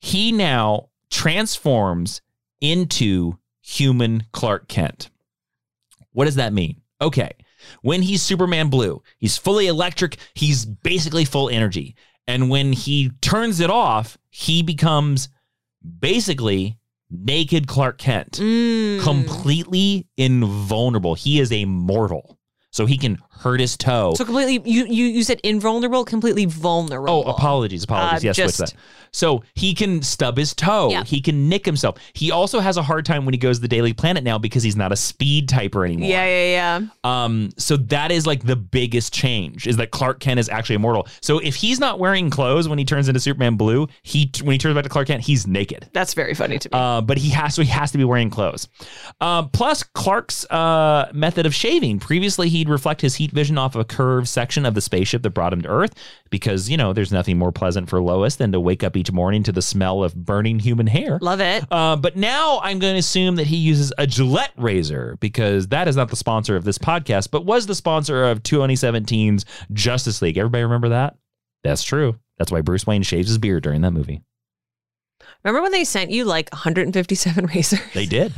[0.00, 2.20] He now transforms
[2.60, 5.10] into human Clark Kent.
[6.12, 6.80] What does that mean?
[7.00, 7.32] Okay.
[7.82, 11.96] When he's Superman Blue, he's fully electric, he's basically full energy.
[12.26, 15.28] And when he turns it off, he becomes
[16.00, 16.78] basically
[17.10, 19.00] naked Clark Kent, Mm.
[19.02, 21.14] completely invulnerable.
[21.14, 22.38] He is a mortal.
[22.70, 24.14] So he can hurt his toe.
[24.16, 27.24] So completely, you you you said invulnerable, completely vulnerable.
[27.26, 28.24] Oh, apologies, apologies.
[28.24, 28.74] Uh, yes, switch just- that.
[29.10, 30.90] So he can stub his toe.
[30.90, 31.02] Yeah.
[31.02, 31.96] He can nick himself.
[32.12, 34.62] He also has a hard time when he goes to the Daily Planet now because
[34.62, 36.10] he's not a speed typer anymore.
[36.10, 36.88] Yeah, yeah, yeah.
[37.04, 37.50] Um.
[37.56, 41.06] So that is like the biggest change is that Clark Kent is actually immortal.
[41.22, 44.58] So if he's not wearing clothes when he turns into Superman Blue, he when he
[44.58, 45.88] turns back to Clark Kent, he's naked.
[45.92, 46.78] That's very funny to me.
[46.78, 48.68] Uh, but he has so he has to be wearing clothes.
[49.20, 51.98] Um, plus, Clark's uh, method of shaving.
[51.98, 55.30] Previously, he'd reflect his heat vision off of a curved section of the spaceship that
[55.30, 55.94] brought him to Earth,
[56.30, 59.42] because you know there's nothing more pleasant for Lois than to wake up each morning
[59.44, 61.18] to the smell of burning human hair.
[61.20, 61.64] Love it.
[61.70, 65.88] Uh, but now I'm going to assume that he uses a Gillette razor because that
[65.88, 70.38] is not the sponsor of this podcast, but was the sponsor of 2017's Justice League.
[70.38, 71.16] Everybody remember that?
[71.64, 72.18] That's true.
[72.38, 74.22] That's why Bruce Wayne shaves his beard during that movie.
[75.44, 77.80] Remember when they sent you like 157 razors?
[77.94, 78.32] They did.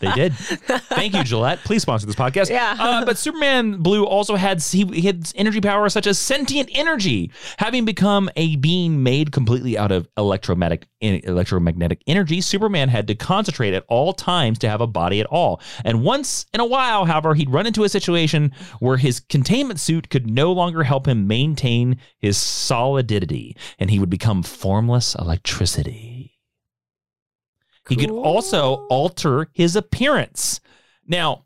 [0.00, 0.34] they did.
[0.34, 1.60] Thank you, Gillette.
[1.60, 2.50] Please sponsor this podcast.
[2.50, 2.76] Yeah.
[2.78, 7.30] Uh, but Superman Blue also had he, he had energy power such as sentient energy,
[7.58, 12.40] having become a being made completely out of electromagnetic electromagnetic energy.
[12.40, 15.60] Superman had to concentrate at all times to have a body at all.
[15.84, 20.10] And once in a while, however, he'd run into a situation where his containment suit
[20.10, 26.23] could no longer help him maintain his solidity, and he would become formless electricity.
[27.88, 30.60] He could also alter his appearance.
[31.06, 31.44] Now,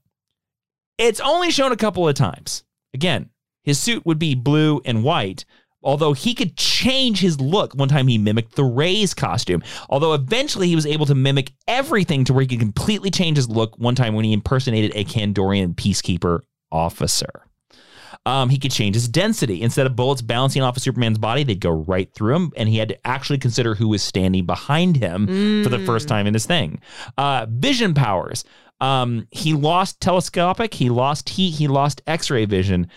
[0.99, 2.65] it's only shown a couple of times.
[2.95, 3.31] Again,
[3.65, 5.45] his suit would be blue and white,
[5.83, 7.75] although he could change his look.
[7.75, 12.25] One time he mimicked the Ray's costume, although eventually he was able to mimic everything
[12.25, 15.75] to where he could completely change his look one time when he impersonated a Kandorian
[15.75, 17.48] peacekeeper officer.
[18.29, 19.63] Um, he could change his density.
[19.63, 22.77] Instead of bullets bouncing off of Superman's body, they'd go right through him, and he
[22.77, 26.45] had to actually consider who was standing behind him for the first time in this
[26.45, 26.79] thing.
[27.17, 28.45] Uh, vision powers.
[28.83, 32.89] Um, he lost telescopic, he lost heat, he lost X-ray vision.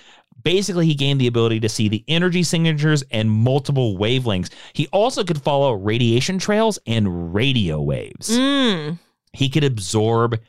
[0.44, 4.50] Basically, he gained the ability to see the energy signatures and multiple wavelengths.
[4.74, 8.32] He also could follow radiation trails and radio waves.
[8.32, 9.00] Mm.
[9.32, 10.42] He could absorb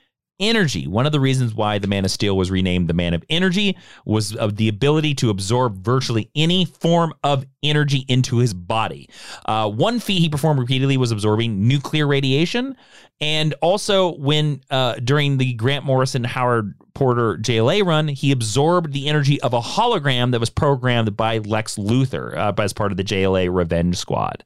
[0.42, 0.86] energy.
[0.86, 3.76] One of the reasons why the Man of Steel was renamed the Man of Energy
[4.04, 9.08] was of the ability to absorb virtually any form of energy into his body.
[9.46, 12.76] Uh, one feat he performed repeatedly was absorbing nuclear radiation,
[13.20, 19.08] and also when uh, during the Grant Morrison Howard Porter JLA run, he absorbed the
[19.08, 23.04] energy of a hologram that was programmed by Lex Luthor uh, as part of the
[23.04, 24.44] JLA Revenge Squad.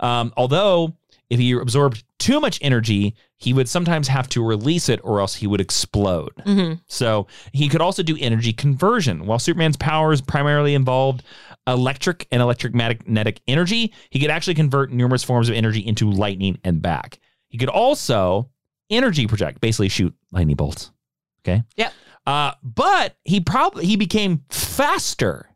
[0.00, 0.94] Um, although
[1.30, 5.34] if he absorbed too much energy, he would sometimes have to release it or else
[5.34, 6.32] he would explode.
[6.86, 9.26] So he could also do energy conversion.
[9.26, 11.22] While Superman's powers primarily involved
[11.66, 16.80] electric and electromagnetic energy, he could actually convert numerous forms of energy into lightning and
[16.80, 17.20] back.
[17.48, 18.50] He could also
[18.90, 20.90] energy project, basically shoot lightning bolts.
[21.42, 21.62] Okay.
[21.76, 21.90] Yeah.
[22.26, 25.48] Uh, but he probably he became faster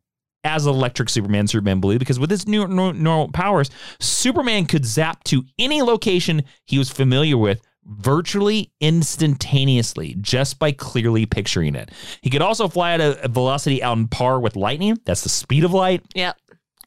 [0.44, 5.44] as electric Superman, Superman Blue, because with his new normal powers, Superman could zap to
[5.58, 11.90] any location he was familiar with virtually instantaneously just by clearly picturing it.
[12.20, 14.98] He could also fly at a, velocity on par with lightning.
[15.04, 16.04] That's the speed of light.
[16.14, 16.32] Yeah.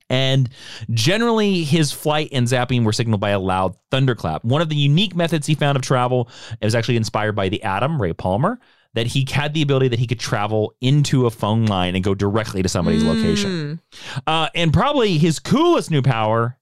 [0.10, 0.50] And
[0.92, 4.44] generally, his flight and zapping were signaled by a loud thunderclap.
[4.44, 6.30] One of the unique methods he found of travel
[6.62, 8.60] it was actually inspired by the Atom, Ray Palmer,
[8.96, 12.16] that he had the ability that he could travel into a phone line and go
[12.16, 13.82] directly to somebody's location.
[14.26, 16.58] Uh, and probably his coolest new power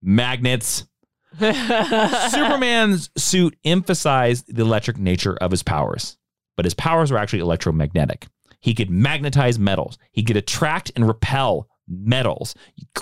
[0.00, 0.86] magnets.
[1.38, 6.18] Superman's suit emphasized the electric nature of his powers,
[6.56, 8.28] but his powers were actually electromagnetic.
[8.60, 9.98] He could magnetize metals.
[10.12, 12.54] He could attract and repel metals,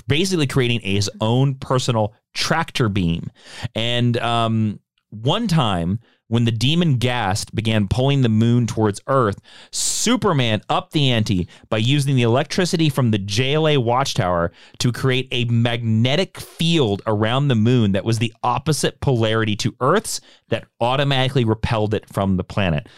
[0.08, 3.30] basically creating his own personal tractor beam.
[3.74, 9.40] And um, one time, when the demon Gast began pulling the moon towards Earth,
[9.72, 15.46] Superman upped the ante by using the electricity from the JLA watchtower to create a
[15.46, 21.94] magnetic field around the moon that was the opposite polarity to Earth's that automatically repelled
[21.94, 22.88] it from the planet.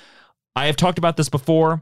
[0.55, 1.81] I have talked about this before.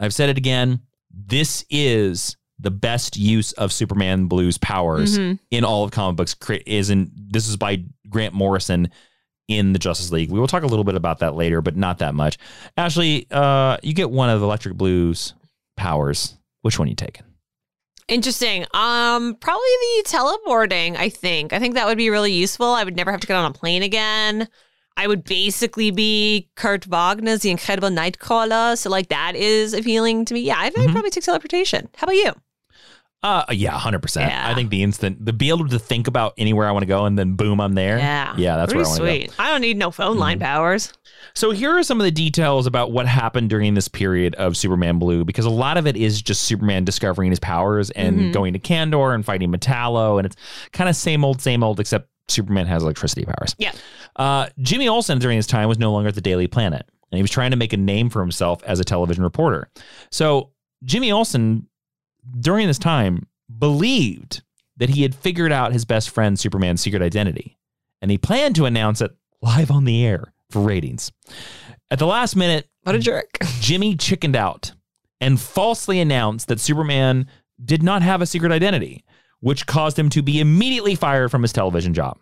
[0.00, 0.80] I've said it again.
[1.12, 5.36] This is the best use of Superman Blue's powers mm-hmm.
[5.52, 6.34] in all of comic books.
[6.66, 8.90] Is in this is by Grant Morrison
[9.48, 10.30] in the Justice League.
[10.30, 12.38] We will talk a little bit about that later, but not that much.
[12.76, 15.34] Ashley, uh, you get one of Electric Blue's
[15.76, 16.36] powers.
[16.62, 17.24] Which one are you taking?
[18.08, 18.64] Interesting.
[18.74, 20.96] Um, probably the teleporting.
[20.96, 21.52] I think.
[21.52, 22.66] I think that would be really useful.
[22.66, 24.48] I would never have to get on a plane again.
[24.96, 28.78] I would basically be Kurt Wagner's The Incredible Nightcrawler.
[28.78, 30.40] So, like, that is appealing to me.
[30.40, 31.88] Yeah, I think I'd probably take teleportation.
[31.96, 32.32] How about you?
[33.24, 34.30] Uh, yeah, hundred percent.
[34.30, 34.50] Yeah.
[34.50, 37.06] I think the instant the be able to think about anywhere I want to go
[37.06, 37.96] and then boom, I'm there.
[37.96, 38.34] Yeah.
[38.36, 39.26] yeah, that's Pretty where I want to go.
[39.28, 39.34] sweet.
[39.40, 40.92] I don't need no phone line powers.
[41.34, 44.98] So here are some of the details about what happened during this period of Superman
[44.98, 48.58] Blue, because a lot of it is just Superman discovering his powers and going to
[48.58, 50.36] Kandor and fighting Metallo, and it's
[50.72, 53.56] kind of same old, same old, except Superman has electricity powers.
[53.56, 53.72] Yeah.
[54.16, 57.22] Uh, Jimmy Olsen during his time was no longer at the Daily Planet, and he
[57.22, 59.70] was trying to make a name for himself as a television reporter.
[60.10, 60.50] So
[60.84, 61.66] Jimmy Olsen,
[62.40, 63.26] during this time,
[63.58, 64.42] believed
[64.76, 67.56] that he had figured out his best friend Superman's secret identity,
[68.02, 71.12] and he planned to announce it live on the air for ratings.
[71.90, 73.38] At the last minute, What a jerk.
[73.60, 74.72] Jimmy chickened out
[75.20, 77.28] and falsely announced that Superman
[77.64, 79.04] did not have a secret identity,
[79.40, 82.18] which caused him to be immediately fired from his television job.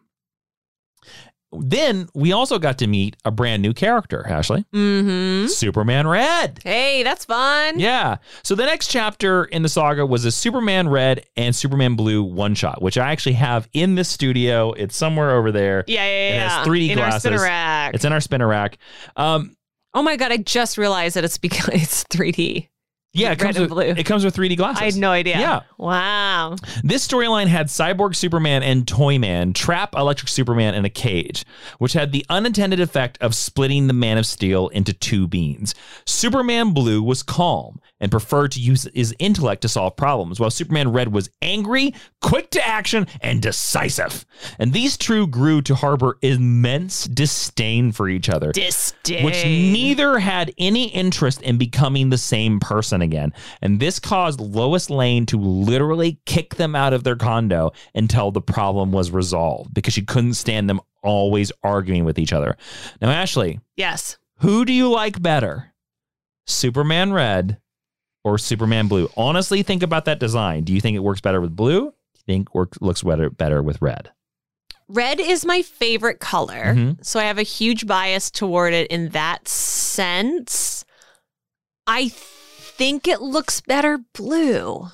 [1.52, 4.64] Then we also got to meet a brand new character, Ashley.
[4.72, 5.48] Mm-hmm.
[5.48, 6.60] Superman Red.
[6.64, 7.78] Hey, that's fun.
[7.78, 8.16] Yeah.
[8.42, 12.54] So the next chapter in the saga was a Superman Red and Superman Blue one
[12.54, 14.72] shot, which I actually have in the studio.
[14.72, 15.84] It's somewhere over there.
[15.86, 16.34] Yeah, yeah, yeah.
[16.34, 17.14] It has 3D In glasses.
[17.14, 17.94] our spinner rack.
[17.94, 18.78] It's in our spinner rack.
[19.16, 19.56] Um,
[19.94, 22.68] oh my god, I just realized that it's because it's 3D.
[23.14, 23.82] Yeah, it comes, with, blue.
[23.82, 24.80] it comes with 3D glasses.
[24.80, 25.38] I had no idea.
[25.38, 25.60] Yeah.
[25.76, 26.56] Wow.
[26.82, 31.44] This storyline had Cyborg Superman and Toyman trap Electric Superman in a cage,
[31.78, 35.74] which had the unintended effect of splitting the Man of Steel into two beings.
[36.06, 40.90] Superman Blue was calm and preferred to use his intellect to solve problems, while Superman
[40.92, 44.24] Red was angry, quick to action, and decisive.
[44.58, 49.24] And these two grew to harbor immense disdain for each other Disdain.
[49.24, 53.32] which neither had any interest in becoming the same person again.
[53.60, 58.40] And this caused Lois Lane to literally kick them out of their condo until the
[58.40, 62.56] problem was resolved because she couldn't stand them always arguing with each other.
[63.00, 64.18] Now, Ashley, Yes.
[64.38, 65.74] who do you like better?
[66.46, 67.58] Superman Red
[68.24, 69.08] or Superman Blue?
[69.16, 70.64] Honestly, think about that design.
[70.64, 71.80] Do you think it works better with blue?
[71.86, 74.10] Do you think works looks better better with red?
[74.88, 76.74] Red is my favorite color.
[76.74, 77.04] Mhm.
[77.04, 80.84] So I have a huge bias toward it in that sense.
[81.86, 82.08] I
[82.82, 84.88] think it looks better blue.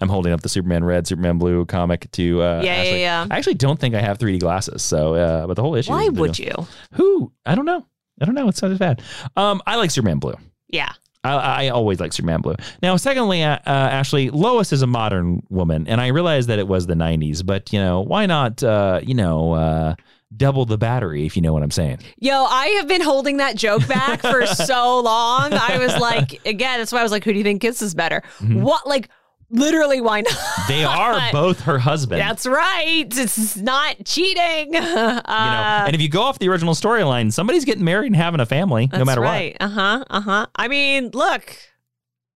[0.00, 3.00] I'm holding up the Superman Red, Superman Blue comic to uh, Yeah, yeah, Ashley.
[3.02, 3.26] yeah.
[3.30, 5.90] I actually don't think I have 3D glasses, so uh, but the whole issue.
[5.92, 6.52] Why would you?
[6.92, 7.30] Who?
[7.44, 7.86] I don't know.
[8.20, 8.48] I don't know.
[8.48, 9.02] It's not as bad.
[9.36, 10.34] Um, I like Superman Blue.
[10.68, 10.90] Yeah.
[11.22, 12.54] I, I always like Superman Blue.
[12.82, 16.66] Now, secondly, uh, uh, Ashley, Lois is a modern woman, and I realize that it
[16.66, 18.62] was the '90s, but you know, why not?
[18.62, 19.94] Uh, you know, uh,
[20.34, 21.98] double the battery, if you know what I'm saying.
[22.18, 25.52] Yo, I have been holding that joke back for so long.
[25.52, 28.22] I was like, again, that's why I was like, who do you think kisses better?
[28.38, 28.62] Mm-hmm.
[28.62, 29.08] What, like,
[29.50, 30.34] literally, why not?
[30.68, 32.20] They are both her husband.
[32.20, 33.06] That's right.
[33.10, 34.74] It's not cheating.
[34.74, 38.16] you know, Uh, and if you go off the original storyline, somebody's getting married and
[38.16, 39.56] having a family, no matter right.
[39.60, 40.04] Uh huh.
[40.10, 40.46] Uh huh.
[40.56, 41.56] I mean, look,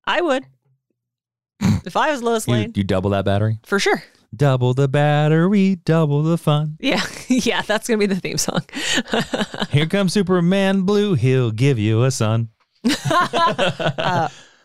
[0.06, 0.46] I would
[1.86, 2.54] if I was Lois what.
[2.54, 3.60] You, Lane you double that battery.
[3.66, 4.04] for sure.
[4.36, 6.78] Double the battery, double the fun.
[6.80, 8.62] Yeah, yeah, that's gonna be the theme song.
[9.72, 11.16] Here comes Superman Blue.
[11.16, 12.50] He'll give you a son.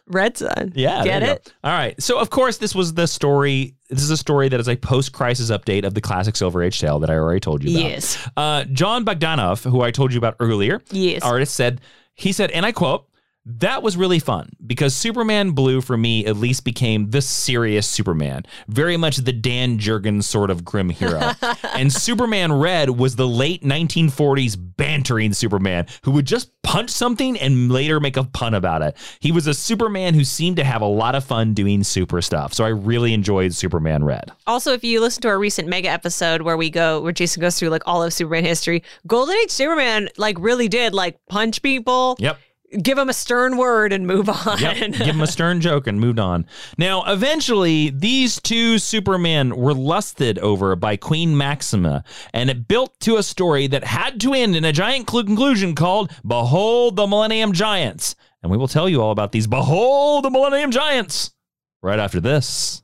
[0.06, 0.72] Red Sun.
[0.74, 1.44] Yeah, get it?
[1.62, 1.68] go.
[1.70, 2.00] All right.
[2.02, 3.74] So, of course, this was the story.
[3.88, 6.98] This is a story that is a post-crisis update of the classic Silver Age tale
[7.00, 7.88] that I already told you about.
[7.90, 8.28] Yes.
[8.36, 11.22] Uh, Jon Bogdanove, who I told you about earlier, Yes.
[11.22, 11.80] artist said
[12.14, 13.08] he said, and I quote.
[13.46, 18.44] That was really fun because Superman Blue for me at least became the serious Superman,
[18.68, 21.32] very much the Dan Jurgens sort of grim hero.
[21.74, 27.70] and Superman Red was the late 1940s bantering Superman who would just punch something and
[27.70, 28.96] later make a pun about it.
[29.20, 32.54] He was a Superman who seemed to have a lot of fun doing super stuff.
[32.54, 34.32] So I really enjoyed Superman Red.
[34.46, 37.58] Also, if you listen to our recent mega episode where we go, where Jason goes
[37.58, 42.16] through like all of Superman history, Golden Age Superman like really did like punch people,
[42.18, 42.38] Yep.
[42.82, 44.60] Give them a stern word, and move on.
[44.60, 44.92] Yep.
[44.92, 46.46] Give him a stern joke and moved on.
[46.78, 53.16] Now, eventually, these two Supermen were lusted over by Queen Maxima, and it built to
[53.16, 57.52] a story that had to end in a giant cl- conclusion called Behold the Millennium
[57.52, 58.14] Giants.
[58.42, 61.32] And we will tell you all about these Behold the Millennium Giants
[61.82, 62.83] right after this.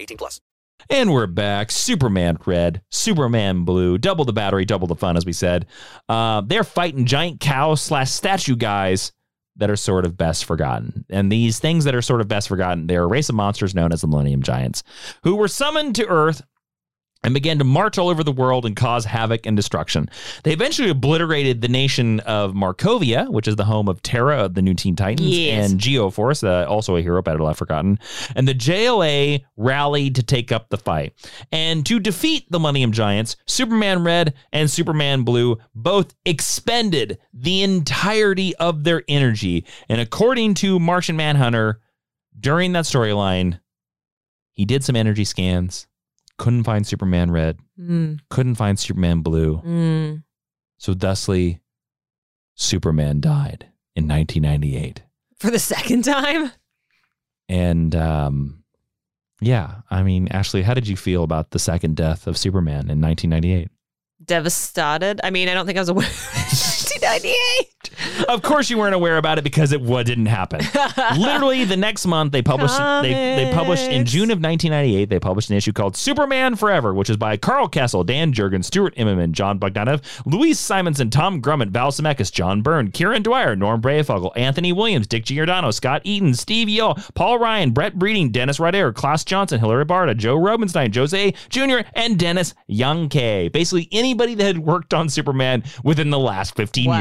[0.01, 0.41] 18 plus.
[0.89, 1.71] And we're back.
[1.71, 5.67] Superman Red, Superman Blue, double the battery, double the fun, as we said.
[6.09, 9.11] Uh, they're fighting giant cow slash statue guys
[9.57, 11.05] that are sort of best forgotten.
[11.09, 13.91] And these things that are sort of best forgotten, they're a race of monsters known
[13.91, 14.81] as the Millennium Giants,
[15.23, 16.41] who were summoned to Earth
[17.23, 20.09] and began to march all over the world and cause havoc and destruction.
[20.43, 24.61] They eventually obliterated the nation of Markovia, which is the home of Terra of the
[24.61, 25.71] new Teen Titans, Yes.
[25.71, 27.99] and Geoforce, uh, also a hero, better left forgotten.
[28.35, 31.13] And the JLA rallied to take up the fight.
[31.51, 38.55] And to defeat the Millennium Giants, Superman Red and Superman Blue both expended the entirety
[38.55, 39.65] of their energy.
[39.89, 41.81] And according to Martian Manhunter,
[42.39, 43.59] during that storyline,
[44.53, 45.85] he did some energy scans,
[46.41, 49.61] couldn't find Superman Red, Mm, couldn't find Superman Blue.
[49.63, 50.23] mm.
[50.77, 51.61] So thusly,
[52.55, 55.03] Superman died in 1998.
[55.39, 56.51] For the second time?
[57.47, 58.63] And um,
[59.41, 62.99] yeah, I mean, Ashley, how did you feel about the second death of Superman in
[63.01, 63.69] 1998?
[64.23, 65.19] Devastated.
[65.23, 66.07] I mean, I don't think I was aware.
[66.07, 67.35] 1998.
[68.27, 70.61] of course, you weren't aware about it because it wa- didn't happen.
[71.17, 75.09] Literally, the next month they published they, they published in June of 1998.
[75.09, 78.95] They published an issue called Superman Forever, which is by Karl Kesel, Dan Jurgen, Stuart
[78.95, 84.31] Immonen, Jon Bogdanove, Louise Simonson, Tom Grummett, Val Semeiks, John Byrne, Kieron Dwyer, Norm Breyfogle,
[84.35, 89.23] Anthony Williams, Dick Giordano, Scott Eaton, Steve Yeoh, Paul Ryan, Brett Breeding, Denis Rodier, Klaus
[89.23, 93.51] Janson, Hilary Barta, Joe Rubinstein, Jose Jr., and Dennis Janke.
[93.51, 96.99] Basically, anybody that had worked on Superman within the last 15 Wow.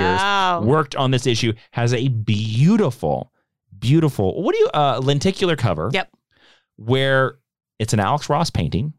[0.61, 3.33] years worked on this issue has a beautiful,
[3.79, 5.91] beautiful, what do you, uh, lenticular cover.
[5.93, 6.11] Yep.
[6.77, 7.39] Where
[7.79, 8.95] it's an Alex Ross painting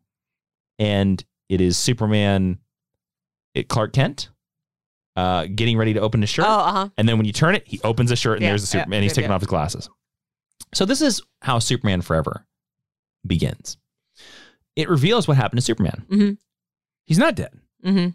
[0.77, 2.59] and it is Superman,
[3.55, 4.29] it, Clark Kent,
[5.15, 6.45] uh, getting ready to open his shirt.
[6.47, 6.89] Oh, uh huh.
[6.97, 8.81] And then when you turn it, he opens his shirt and Yeah, there's the yeah,
[8.83, 8.97] Superman.
[8.97, 9.35] and he's taking yeah.
[9.35, 9.89] off his glasses.
[10.73, 12.45] So this is how Superman Forever
[13.25, 13.77] begins.
[14.75, 16.05] It reveals what happened to Superman.
[16.09, 16.31] Mm-hmm.
[17.05, 17.51] He's not dead,
[17.83, 18.09] Mm-hmm.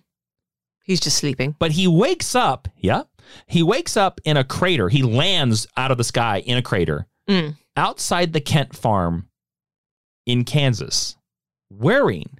[0.86, 1.56] He's just sleeping.
[1.58, 2.68] but he wakes up.
[2.78, 3.02] Yeah,
[3.46, 4.88] he wakes up in a crater.
[4.88, 7.56] He lands out of the sky in a crater Mm.
[7.76, 9.28] outside the Kent farm
[10.26, 11.16] in Kansas,
[11.70, 12.38] wearing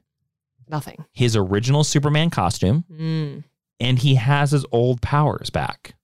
[0.69, 1.05] Nothing.
[1.13, 3.45] his original Superman costume, Mm.
[3.81, 5.97] and he has his old powers back.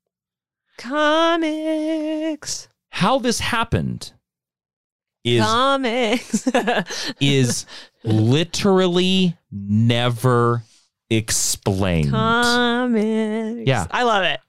[0.79, 2.69] Comics.
[2.91, 4.13] How this happened
[5.25, 6.49] is Comics.
[7.21, 7.67] is
[8.05, 10.63] literally never
[11.17, 12.11] explained.
[12.11, 13.67] Comics.
[13.67, 13.87] Yeah.
[13.91, 14.41] I love it.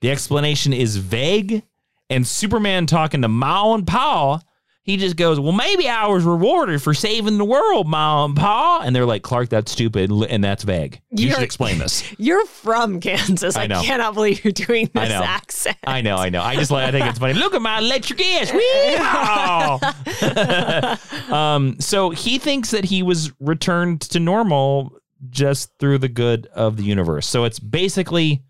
[0.00, 1.62] The explanation is vague,
[2.10, 4.40] and Superman talking to Mao and Pa,
[4.82, 8.82] he just goes, "Well, maybe I was rewarded for saving the world, Mao and Pa,"
[8.84, 11.00] and they're like, "Clark, that's stupid, and that's vague.
[11.10, 13.56] You should You're- explain this." You're from Kansas.
[13.56, 15.22] I I, cannot believe you're doing I this know.
[15.24, 15.78] accent.
[15.86, 16.42] I know, I know.
[16.42, 17.34] I just like I think it's funny.
[17.34, 18.52] Look at my electric ass.
[21.32, 24.92] Um, so he thinks that he was returned to normal
[25.30, 27.26] just through the good of the universe.
[27.26, 28.42] So it's basically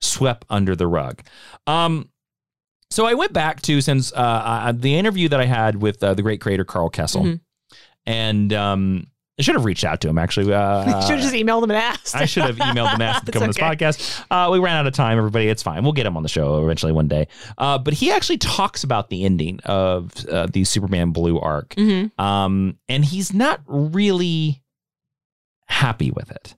[0.00, 1.22] swept under the rug.
[1.66, 2.10] Um,
[2.90, 6.14] so I went back to since uh, uh, the interview that I had with uh,
[6.14, 7.40] the great creator Karl Kesel, Mhm.
[8.06, 9.06] and um,
[9.38, 10.52] I should have reached out to him actually.
[10.54, 12.14] Uh, you should have just emailed him and asked.
[12.14, 14.24] I should have emailed him and asked to come on this podcast.
[14.30, 15.48] Uh, we ran out of time, everybody.
[15.48, 15.82] It's fine.
[15.82, 17.26] We'll get him on the show eventually one day.
[17.58, 21.70] Uh, but he actually talks about the ending of uh, the Superman Blue arc.
[21.74, 22.16] Mhm.
[22.20, 24.62] Um, and he's not really
[25.66, 26.56] happy with it.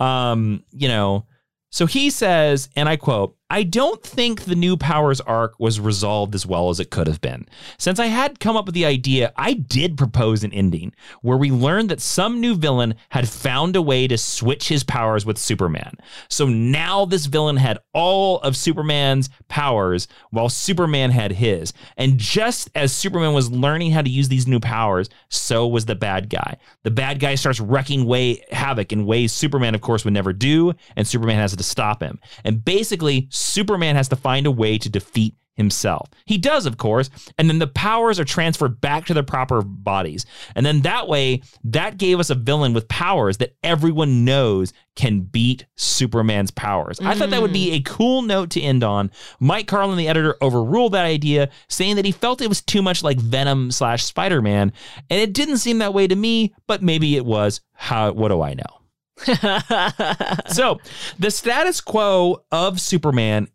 [0.00, 1.26] Um, you know,
[1.70, 6.34] so he says, and I quote, I don't think the new powers arc was resolved
[6.34, 7.46] as well as it could have been.
[7.76, 11.50] Since I had come up with the idea, I did propose an ending where we
[11.50, 15.92] learned that some new villain had found a way to switch his powers with Superman.
[16.30, 21.74] So now this villain had all of Superman's powers while Superman had his.
[21.98, 25.94] And just as Superman was learning how to use these new powers, so was the
[25.94, 26.56] bad guy.
[26.82, 30.72] The bad guy starts wrecking way havoc in ways Superman, of course, would never do,
[30.96, 32.18] and Superman has to stop him.
[32.42, 36.08] And basically, Superman has to find a way to defeat himself.
[36.26, 40.26] He does, of course, and then the powers are transferred back to their proper bodies.
[40.54, 45.20] And then that way, that gave us a villain with powers that everyone knows can
[45.20, 46.98] beat Superman's powers.
[47.00, 47.76] I thought that would be mm.
[47.76, 49.10] a cool note to end on.
[49.40, 53.02] Mike Carlin, the editor, overruled that idea, saying that he felt it was too much
[53.02, 54.72] like Venom slash Spider Man,
[55.10, 57.60] and it didn't seem that way to me, but maybe it was.
[57.72, 58.12] How?
[58.12, 58.83] What do I know?
[60.46, 60.78] so
[61.18, 63.48] the status quo of Superman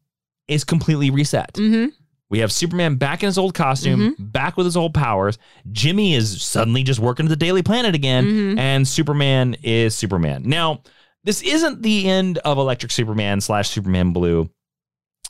[0.48, 1.54] is completely reset.
[1.54, 1.88] Mm-hmm.
[2.32, 5.40] We have Superman back in his old costume, back with his old powers.
[5.72, 8.60] Jimmy is suddenly just working at the Daily Planet again, Mhm.
[8.60, 10.44] and Superman is Superman.
[10.46, 10.82] Now,
[11.24, 14.48] this isn't the end of Electric Superman slash Superman Blue.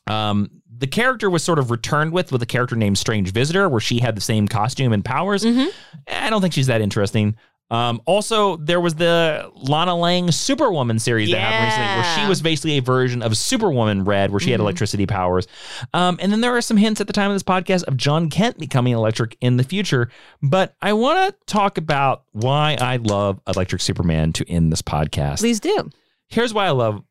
[0.08, 3.80] Um, the character was sort of returned with with a character named Strange Visitor, where
[3.82, 5.46] she had the same costume and powers.
[5.46, 7.36] I don't think she's that interesting.
[7.72, 12.42] Um, also, there was the Lana Lang Superwoman series that happened recently, where she was
[12.42, 14.64] basically a version of Superwoman Red, where she had Mhm.
[14.64, 15.46] electricity powers.
[15.94, 18.30] Um, and then there are some hints at the time of this podcast of Jon
[18.32, 20.10] Kent becoming electric in the future.
[20.42, 25.38] But I want to talk about why I love Electric Superman to end this podcast.
[25.38, 25.92] Please do.
[26.28, 27.04] Here's why I love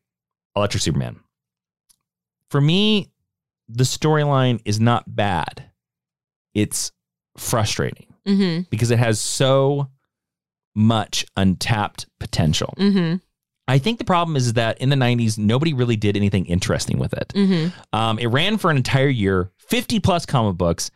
[0.57, 1.21] Electric Superman.
[2.49, 3.07] For me,
[3.69, 5.65] the storyline is not bad.
[6.53, 6.91] It's
[7.37, 8.63] frustrating Mm-hmm.
[8.69, 9.89] because it has so
[10.79, 12.73] much untapped potential.
[12.77, 13.17] Mm-hmm.
[13.67, 17.13] I think the problem is that in the 90s, nobody really did anything interesting with
[17.13, 17.27] it.
[17.35, 17.95] Mm-hmm.
[17.95, 20.89] Um, it ran for an entire year, 50 plus comic books,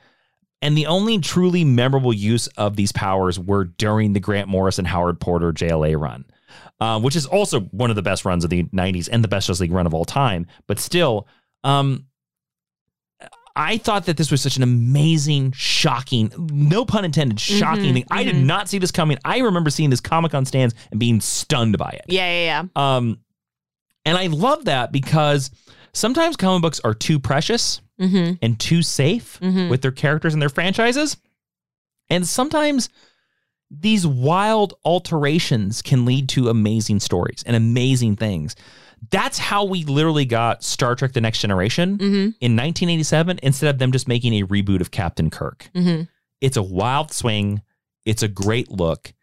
[0.62, 4.88] and the only truly memorable use of these powers were during the Grant Morrison and
[4.88, 6.26] Howard Porter JLA run,
[6.80, 9.48] uh, which is also one of the best runs of the 90s and the best
[9.48, 10.48] Justice League run of all time.
[10.66, 11.28] But still,
[11.64, 12.06] um,
[13.56, 18.06] I thought that this was such an amazing, shocking, no pun intended, shocking Mhm, thing.
[18.10, 18.45] I did mhm.
[18.45, 19.18] not see this coming.
[19.24, 22.06] I remember seeing this comic on stands and being stunned by it.
[22.08, 22.95] Yeah, yeah, yeah.
[22.97, 23.20] Um,
[24.06, 25.49] And I love that because
[25.93, 28.34] sometimes comic books are too precious Mm-hmm.
[28.41, 29.70] and too safe Mhm.
[29.70, 31.16] with their characters and their franchises.
[32.10, 32.89] And sometimes
[33.70, 38.56] these wild alterations can lead to amazing stories and amazing things.
[39.12, 42.36] That's how we literally got Star Trek The Next Generation Mhm.
[42.39, 45.70] in 1987 instead of them just making a reboot of Captain Kirk.
[45.76, 46.04] Mm-hmm.
[46.41, 47.62] It's a wild swing,
[48.06, 49.14] it's a great look,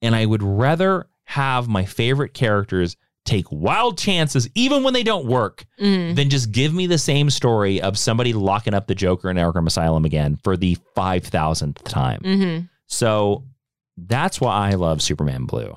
[0.00, 5.26] and I would rather have my favorite characters take wild chances even when they don't
[5.26, 9.36] work than just give me the same story of somebody locking up the Joker in
[9.36, 12.20] Arkham Asylum again for the 5000th time.
[12.22, 12.64] Mm-hmm.
[12.88, 13.44] So
[13.96, 15.76] that's why I love Superman Blue.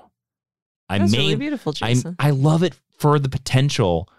[0.90, 4.10] I That's may, really beautiful, I, I love it for the potential,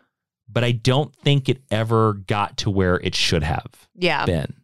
[0.48, 4.24] but I don't think it ever got to where it should have Yeah.
[4.26, 4.54] been.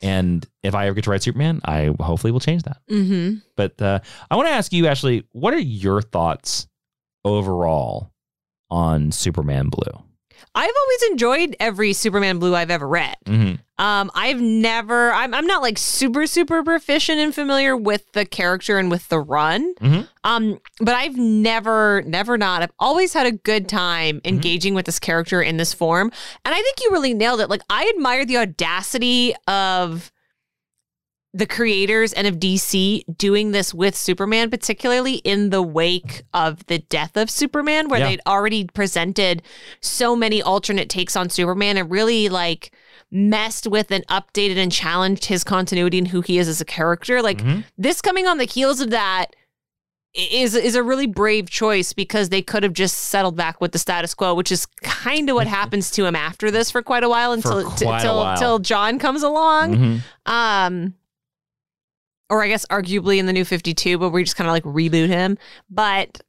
[0.00, 2.78] And if I ever get to write Superman, I hopefully will change that.
[2.90, 3.38] Mm-hmm.
[3.56, 3.98] But uh,
[4.30, 6.68] I want to ask you, Ashley, what are your thoughts
[7.24, 8.12] overall
[8.70, 10.02] on Superman Blue?
[10.54, 13.16] I've always enjoyed every Superman Blue I've ever read.
[13.26, 13.54] Mm-hmm.
[13.80, 18.76] Um, I've never, I'm, I'm not like super, super proficient and familiar with the character
[18.76, 19.74] and with the run.
[19.76, 20.08] Mhm.
[20.24, 24.98] Um, but I've never, never not, I've always had a good time engaging with this
[24.98, 26.10] character in this form.
[26.44, 27.48] And I think you really nailed it.
[27.48, 30.10] Like, I admire the audacity of
[31.38, 36.78] the creators and of DC doing this with Superman, particularly in the wake of the
[36.80, 38.08] death of Superman, where Yeah.
[38.08, 39.42] they'd already presented
[39.80, 42.72] so many alternate takes on Superman and really like
[43.10, 47.22] messed with and updated and challenged his continuity and who he is as a character.
[47.22, 47.60] Like Mm-hmm.
[47.78, 49.26] this coming on the heels of that
[50.14, 53.78] is is a really brave choice because they could have just settled back with the
[53.78, 57.08] status quo, which is kind of what happens to him after this for quite a
[57.08, 58.36] while until t- till while.
[58.36, 59.76] till Jon comes along.
[59.76, 60.00] Mhm.
[60.26, 60.94] Um,
[62.30, 65.08] or I guess arguably in the new 52, but we just kind of like reboot
[65.08, 65.38] him.
[65.70, 66.20] But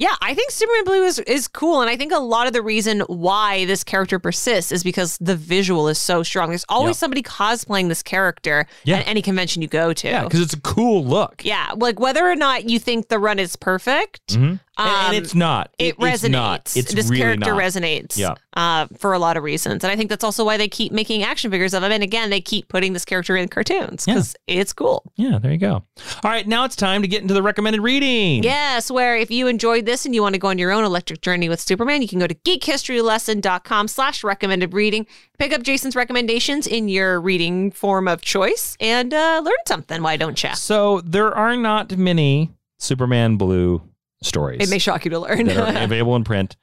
[0.00, 2.62] yeah, I think Superman Blue is is cool, and I think a lot of the
[2.62, 6.50] reason why this character persists is because the visual is so strong.
[6.50, 7.00] There's always Yeah.
[7.00, 8.98] somebody cosplaying this character Yeah.
[8.98, 10.06] at any convention you go to.
[10.08, 11.42] Yeah, because it's a cool look.
[11.44, 14.60] Yeah, like whether or not you think the run is perfect, Mhm.
[14.78, 15.74] And- um, and it's not.
[15.78, 16.12] It, It- resonates.
[16.24, 16.72] it's not.
[16.76, 17.60] It's this really character not.
[17.60, 18.16] resonates.
[18.16, 18.34] Yeah.
[18.56, 21.22] Uh, for a lot of reasons, and I think that's also why they keep making
[21.22, 21.92] action figures of him.
[21.92, 25.12] And again, they keep putting this character in cartoons because it's cool.
[25.16, 25.74] Yeah, there you go.
[25.74, 25.84] All
[26.24, 28.42] right, now it's time to get into the recommended reading.
[28.42, 31.20] Yes, where if you enjoyed this and you want to go on your own electric
[31.20, 35.06] journey with Superman, you can go to geekhistorylesson.com slash recommended reading,
[35.38, 40.02] pick up Jason's recommendations in your reading form of choice, and uh, learn something.
[40.02, 40.54] Why don't you?
[40.54, 43.82] So there are not many Superman Blue
[44.22, 44.60] stories.
[44.60, 45.46] It may shock you to learn.
[45.46, 46.56] that are available in print.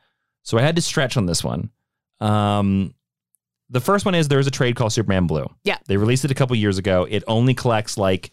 [0.43, 1.70] So I had to stretch on this one.
[2.20, 2.93] Um,
[3.70, 5.47] the first one is there's a trade called Superman Blue.
[5.64, 5.78] Yeah.
[5.88, 7.08] They released it a couple years ago.
[7.10, 8.32] It only collects like,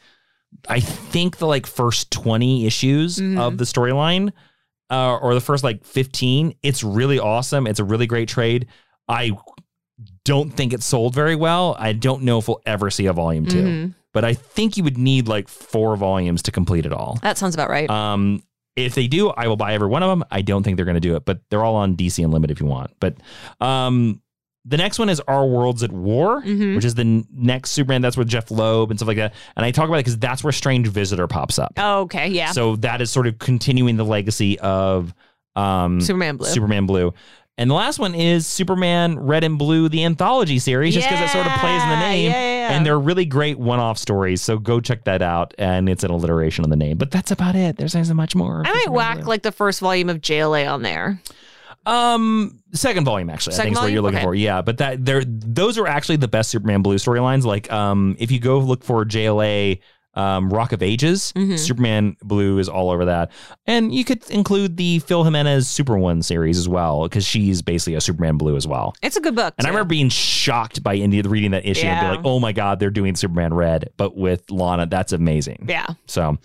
[0.68, 3.38] I think the like first 20 issues Mhm.
[3.38, 4.32] of the storyline
[4.90, 6.54] uh, or the first like 15.
[6.62, 7.66] It's really awesome.
[7.66, 8.66] It's a really great trade.
[9.08, 9.32] I
[10.24, 11.76] don't think it sold very well.
[11.78, 13.94] I don't know if we'll ever see a volume 2 Mhm.
[14.12, 17.18] but I think you would need like four volumes to complete it all.
[17.22, 17.88] that sounds about right.
[17.88, 18.42] Um,
[18.76, 20.24] if they do, I will buy every one of them.
[20.30, 22.60] I don't think they're going to do it, but they're all on DC Unlimited if
[22.60, 22.90] you want.
[23.00, 23.16] But
[23.60, 24.20] um,
[24.64, 26.76] the next one is Our Worlds at War, Mhm.
[26.76, 28.00] which is the n- next Superman.
[28.02, 29.34] That's with Jeph Loeb and stuff like that.
[29.56, 31.72] And I talk about it because that's where Strange Visitor pops up.
[31.76, 32.52] oh, okay, yeah.
[32.52, 35.12] So that is sort of continuing the legacy of
[35.56, 36.46] um, Superman Blue.
[36.48, 37.12] Superman Blue.
[37.58, 41.30] And the last one is Superman Red and Blue, the anthology series, just because it
[41.32, 42.30] sort of plays in the name.
[42.30, 42.51] yeah, yeah.
[42.72, 44.42] And they're really great one off stories.
[44.42, 45.54] So go check that out.
[45.58, 46.98] And it's an alliteration of the name.
[46.98, 47.76] But that's about it.
[47.76, 48.62] There's not much more.
[48.64, 51.20] I might whack like the first volume of JLA on there.
[51.84, 53.54] Um, second volume actually.
[53.54, 54.24] I Second think is what you're looking Okay.
[54.24, 54.34] for.
[54.34, 57.44] Yeah, but that they're those are actually the best Superman Blue storylines.
[57.44, 59.80] Like, um, if you go look for JLA,
[60.14, 61.58] um, Rock of Ages, Mhm.
[61.58, 63.30] Superman Blue is all over that,
[63.66, 68.00] and you could include the Phil Jimenez Superwoman series as well because she's basically a
[68.00, 68.94] Superman Blue as well.
[69.02, 69.54] It's a good book.
[69.58, 72.10] And I remember being shocked by India reading that issue and Yeah.
[72.10, 74.86] be like, "Oh my god, they're doing Superman Red, but with Lana.
[74.86, 75.86] That's amazing." Yeah.
[76.06, 76.36] So,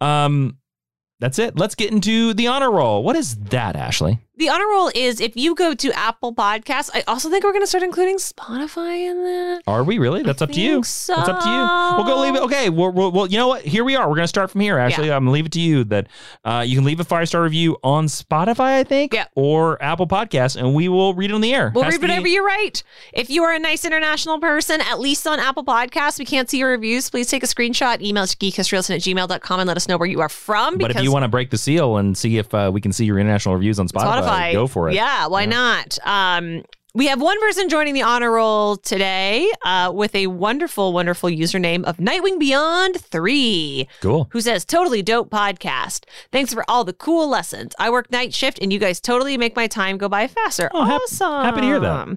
[0.00, 0.56] um,
[1.20, 1.58] that's it.
[1.58, 3.02] Let's get into the honor roll.
[3.02, 4.18] What is that, Ashley?
[4.40, 6.88] The honor roll is if you go to Apple Podcasts.
[6.94, 9.62] I also think we're going to start including Spotify in that.
[9.66, 10.22] Are we really?
[10.22, 10.82] That's up to you.
[10.82, 11.14] so.
[11.14, 11.96] That's up to you.
[11.96, 12.40] We'll go leave it.
[12.44, 12.70] Okay.
[12.70, 13.66] Well, well, well, you know what?
[13.66, 14.08] Here we are.
[14.08, 14.78] We're going to start from here.
[14.78, 15.16] Actually, Yeah.
[15.16, 16.06] I'm going to leave it to you that
[16.42, 19.26] uh, you can leave a five star review on Spotify, I think, Yeah.
[19.34, 21.70] or Apple Podcasts, and we will read it on the air.
[21.74, 22.82] We'll Has read to be- whatever you write.
[23.12, 26.56] If you are a nice international person, at least on Apple Podcasts, we can't see
[26.60, 27.10] your reviews.
[27.10, 30.08] Please take a screenshot, email us to geekhistorylesson at gmail.com and let us know where
[30.08, 30.78] you are from.
[30.78, 33.04] But if you want to break the seal and see if uh, we can see
[33.04, 34.94] your international reviews on Spotify, Spotify, go for it.
[34.94, 35.98] Yeah, why not?
[36.04, 41.30] Um, We have one person joining the honor roll today uh, with a wonderful, wonderful
[41.30, 43.86] username of Nightwing Beyond 3.
[44.00, 44.26] Cool.
[44.32, 46.06] Who says, totally dope podcast.
[46.32, 47.76] Thanks for all the cool lessons.
[47.78, 50.68] I work night shift and you guys totally make my time go by faster.
[50.74, 51.44] Oh, awesome.
[51.44, 52.08] happy to hear that.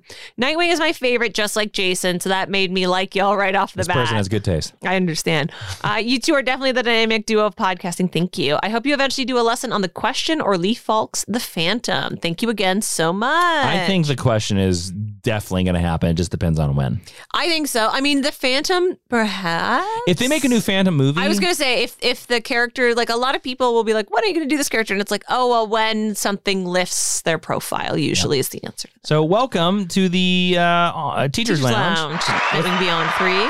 [0.42, 2.20] Nightwing is my favorite, just like Jason.
[2.20, 3.98] So that made me like y'all right off the This bat.
[3.98, 4.74] person has good taste.
[4.84, 5.52] I understand.
[5.84, 8.12] Uh, you two are definitely the dynamic duo of podcasting.
[8.12, 8.58] Thank you.
[8.64, 12.18] I hope you eventually do a lesson on the question or Lee Falk's The Phantom.
[12.18, 13.68] Thank you again so much.
[13.68, 16.10] I think the question is definitely going to happen.
[16.10, 17.02] It just depends on when.
[17.34, 17.88] I think so.
[17.92, 19.88] I mean, The Phantom, perhaps.
[20.08, 22.94] If they make a new Phantom movie, I was gonna say if if the character
[22.96, 24.94] like a lot of people will be like, "What are you gonna do this character?"
[24.94, 29.24] And it's like, "Oh well, when something lifts their profile, usually is the answer." so
[29.24, 32.22] welcome to the uh, uh, Teachers, Lounge.
[32.54, 33.46] Living Beyond Three.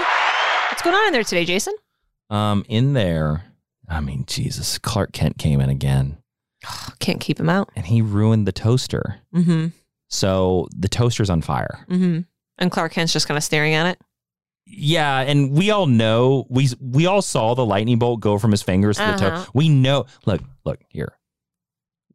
[0.69, 1.73] What's going on in there today, Jason?
[2.29, 3.43] Um, in there,
[3.89, 6.17] I mean, Jesus, Clark Kent came in again,
[6.99, 7.69] Can't keep him out.
[7.75, 9.17] and he ruined the toaster.
[9.35, 9.67] Mm-hmm.
[10.13, 11.85] So the toaster's on fire.
[11.89, 12.19] Mm-hmm.
[12.59, 13.99] And Clark Kent's just kind of staring at it.
[14.65, 18.61] Yeah, and we all know we we all saw the lightning bolt go from his
[18.61, 19.43] fingers to the Uh-huh.
[19.45, 19.51] toe.
[19.53, 20.05] We know.
[20.25, 21.17] Look, look here.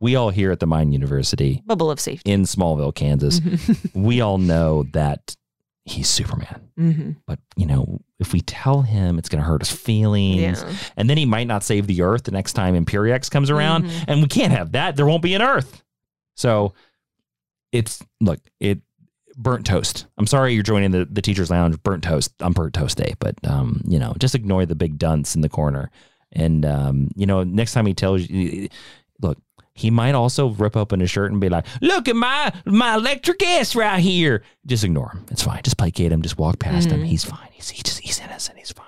[0.00, 2.30] We all here at the Mine University Bubble of safety.
[2.30, 3.40] in Smallville, Kansas.
[3.94, 5.36] we all know that
[5.84, 6.70] he's Superman.
[6.78, 7.10] Mm-hmm.
[7.26, 10.72] But you know, if we tell him, it's going to hurt his feelings, Yeah.
[10.96, 14.04] and then he might not save the Earth the next time Imperiex comes around, Mhm.
[14.08, 14.94] and we can't have that.
[14.96, 15.82] There won't be an Earth.
[16.36, 16.72] So
[17.72, 18.80] it's look it
[19.36, 20.06] burnt toast.
[20.16, 23.34] I'm sorry you're joining the the teachers lounge burnt toast on burnt toast day, but
[23.46, 25.90] um you know just ignore the big dunce in the corner,
[26.32, 28.68] and um you know next time he tells you,
[29.20, 29.38] look.
[29.74, 33.40] He might also rip open his shirt and be like, "Look at my my electric
[33.44, 35.24] ass right here." Just ignore him.
[35.30, 35.62] It's fine.
[35.62, 36.20] Just placate him.
[36.20, 37.02] Just walk past him.
[37.02, 37.06] Mhm.
[37.06, 37.46] He's fine.
[37.52, 38.58] He's he just he's innocent.
[38.58, 38.87] He's fine.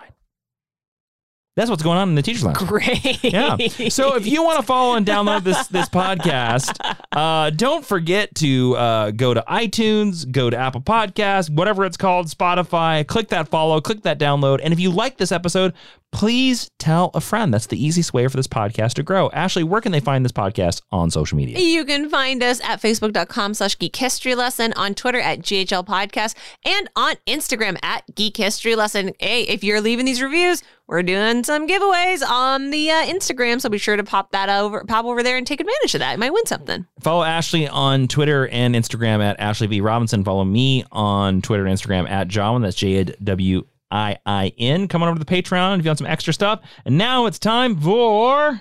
[1.57, 2.59] That's what's going on in the teachers lounge.
[2.59, 3.25] Great.
[3.25, 3.57] Yeah.
[3.89, 6.79] So if you want to follow and download this this podcast,
[7.13, 12.29] uh, don't forget to uh, go to iTunes, go to Apple Podcasts, whatever it's called,
[12.29, 13.07] Spotify.
[13.07, 15.75] Click that follow, click that download, and if you like this episode,
[16.13, 17.53] please tell a friend.
[17.53, 19.31] That's the easiest way for this podcast to grow.
[19.31, 21.59] Ashley, where can they find this podcast on social media?
[21.59, 26.35] You can find us at facebook.com slash geek history lesson, on Twitter at GHL podcast,
[26.65, 29.13] and on Instagram at geek history lesson.
[29.19, 33.69] Hey, if you're leaving these reviews, we're doing some giveaways on the uh, Instagram, so
[33.69, 36.13] be sure to pop that over, pop over there and take advantage of that.
[36.13, 36.85] You might win something.
[37.01, 39.81] Follow Ashley on Twitter and Instagram at Ashley V.
[39.81, 40.25] Robinson.
[40.25, 42.63] Follow me on Twitter and Instagram at Jawiin.
[42.63, 44.89] That's J A W I I N.
[44.89, 46.61] Come on over to the Patreon if you want some extra stuff.
[46.85, 48.61] And now it's time for.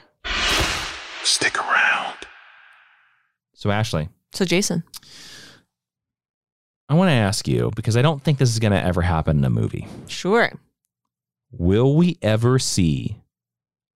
[1.24, 2.16] Stick around.
[3.56, 4.84] So, Ashley, So, Jason,
[6.88, 9.38] I want to ask you because I don't think this is going to ever happen
[9.40, 9.88] in a movie.
[10.08, 10.52] sure.
[11.52, 13.18] Will we ever see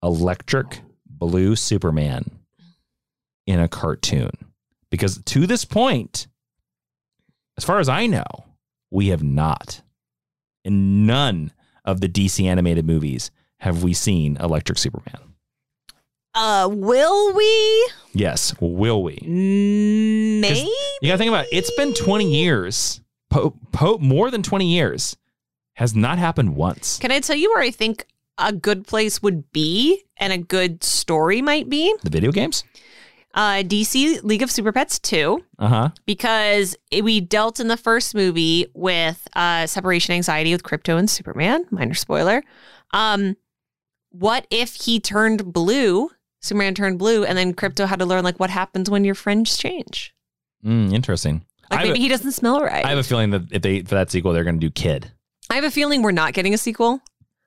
[0.02, 2.40] Electric Blue Superman
[3.46, 4.32] in a cartoon?
[4.90, 6.28] Because to this point,
[7.58, 8.26] as far as I know,
[8.92, 9.82] we have not.
[10.66, 11.52] In none
[11.86, 15.20] of the DC animated movies have we seen Electric Superman.
[16.36, 17.90] Uh, will we?
[18.14, 19.20] Yes, will we?
[19.22, 20.70] Maybe.
[21.02, 21.50] You got to think about it.
[21.52, 25.16] It's been 20 years, po- po- more than 20 years,
[25.74, 26.98] has not happened once.
[27.00, 28.06] Can I tell you where I think
[28.38, 31.94] a good place would be and a good story might be?
[32.04, 32.64] The video games?
[33.36, 35.44] Uh, DC League of Super Pets 2.
[35.58, 35.90] Uh huh.
[36.06, 41.10] because it- we dealt in the first movie with uh, separation anxiety with Krypto and
[41.10, 41.66] Superman.
[41.72, 42.44] Minor spoiler.
[42.92, 43.36] Um,
[44.12, 46.12] what if he turned blue?
[46.42, 49.58] Superman turned blue, and then Krypto had to learn like what happens when your friends
[49.58, 50.14] change.
[50.64, 51.46] Mm, interesting.
[51.72, 52.86] Like maybe a- he doesn't smell right.
[52.86, 55.12] I have a feeling that if they for that sequel, they're going to do Kid.
[55.50, 57.02] I have a feeling we're not getting a sequel.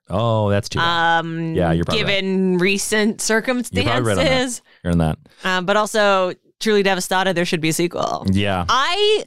[0.08, 1.18] Oh, that's too bad.
[1.20, 4.60] Um, Yeah, you're probably given recent You're circumstances, right on that.
[4.84, 5.18] You're on that.
[5.44, 7.34] Um, but also truly devastated.
[7.34, 8.26] There should be a sequel.
[8.30, 8.64] Yeah.
[8.68, 9.24] I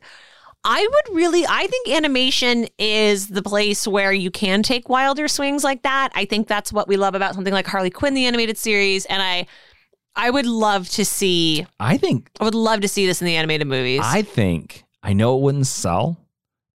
[0.63, 5.63] I would really I think animation is the place where you can take wilder swings
[5.63, 6.11] like that.
[6.15, 9.21] I think that's what we love about something like Harley Quinn the animated series and
[9.21, 9.47] I
[10.15, 13.35] I would love to see I think I would love to see this in the
[13.35, 14.01] animated movies.
[14.03, 16.17] I think I know it wouldn't sell,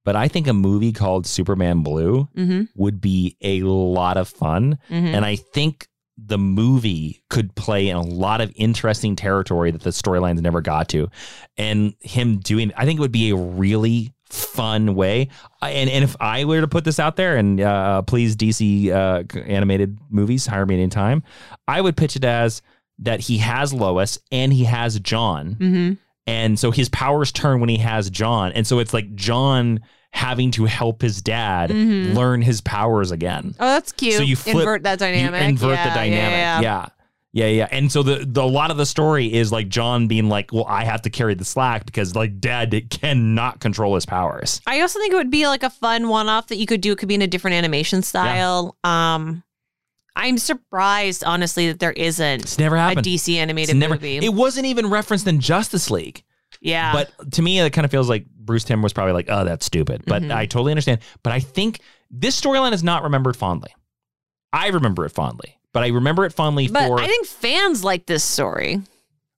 [0.04, 2.68] but I think a movie called Superman Blue Mhm.
[2.76, 5.14] would be a lot of fun, Mhm.
[5.14, 9.90] and I think the movie could play in a lot of interesting territory that the
[9.90, 11.08] storylines never got to,
[11.56, 12.70] and him doing.
[12.76, 15.28] I think it would be a really fun way.
[15.60, 19.24] And and if I were to put this out there, and uh, please DC uh,
[19.44, 21.22] animated movies hire me anytime,
[21.66, 22.62] I would pitch it as
[23.00, 25.56] that he has Lois and he has Jon.
[25.58, 25.98] Mhm.
[26.26, 28.52] And so his powers turn when he has Jon.
[28.52, 29.80] And so it's like Jon
[30.12, 32.14] having to help his dad Mhm.
[32.14, 33.54] learn his powers again.
[33.58, 34.14] Oh, that's cute.
[34.14, 35.40] So you flip, invert that dynamic.
[35.42, 36.32] You invert Yeah, the yeah, dynamic.
[36.32, 36.60] yeah.
[36.60, 36.86] Yeah.
[37.36, 37.68] Yeah, yeah.
[37.72, 40.66] And so the, the a lot of the story is like Jon being like, "Well,
[40.68, 45.00] I have to carry the slack because like Dad cannot control his powers." I also
[45.00, 46.92] think it would be like a fun one-off that you could do.
[46.92, 48.76] It could be in a different animation style.
[48.84, 49.42] Um,
[50.16, 53.06] I'm surprised, honestly, that there isn't It's never happened.
[53.06, 53.94] a DC animated It's never.
[53.94, 54.18] movie.
[54.18, 56.22] It wasn't even referenced in Justice League.
[56.60, 59.44] yeah, But to me, it kind of feels like Bruce Timm was probably like, "Oh,
[59.44, 60.34] that's stupid." But Mhm.
[60.34, 61.00] I totally understand.
[61.22, 63.74] But I think this storyline is not remembered fondly.
[64.52, 67.00] I remember it fondly, but I remember it fondly but for.
[67.00, 68.80] I think fans like this story.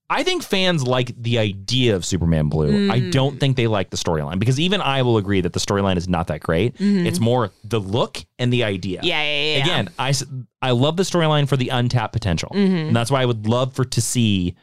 [0.09, 2.91] I think fans like the idea of Superman Blue.
[2.91, 3.11] I Mm.
[3.13, 6.09] don't think they like the storyline because even I will agree that the storyline is
[6.09, 6.79] not that great.
[6.79, 7.07] Mhm.
[7.07, 9.01] It's more the look and the idea.
[9.03, 9.63] Yeah, yeah, yeah.
[9.65, 10.15] Again, I,
[10.63, 12.51] I love the storyline for the untapped potential.
[12.55, 12.87] Mhm.
[12.89, 14.55] And that's why I would love for to see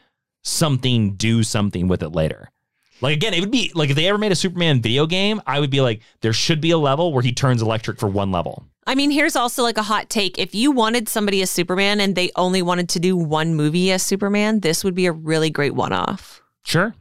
[0.44, 2.50] something do something with it later.
[3.00, 5.60] Like again, it would be like if they ever made a Superman video game, I
[5.60, 8.64] would be like, there should be a level where he turns electric for one level.
[8.86, 10.38] I mean, here's also like a hot take.
[10.38, 14.02] If you wanted somebody as Superman and they only wanted to do one movie as
[14.02, 16.42] Superman, this would be a really great one-off.
[16.64, 16.94] Sure.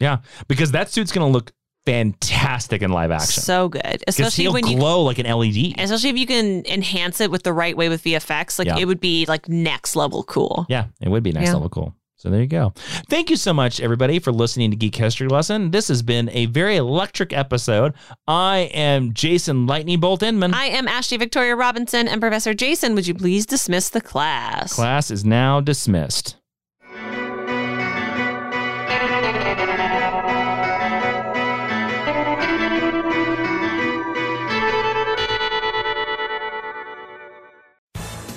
[0.00, 0.18] Yeah.
[0.48, 1.52] Because that suit's gonna look
[1.86, 3.42] fantastic in live action.
[3.42, 5.74] So good, especially he'll when you glow like an LED.
[5.78, 8.58] especially if you can enhance it with the right way with VFX.
[8.58, 8.76] Like Yeah.
[8.78, 10.66] it would be like next level cool.
[10.68, 11.54] Yeah, it would be next Yeah.
[11.54, 11.94] level cool.
[12.18, 12.72] So there you go.
[13.08, 15.70] Thank you so much, everybody, for listening to Geek History Lesson.
[15.70, 17.94] This has been a very electric episode.
[18.26, 20.52] I am Jason Lightning Bolt Inman.
[20.52, 22.96] I am Ashley Victoria Robinson and Professor Jason.
[22.96, 24.74] Would you please dismiss the class?
[24.74, 26.34] Class is now dismissed.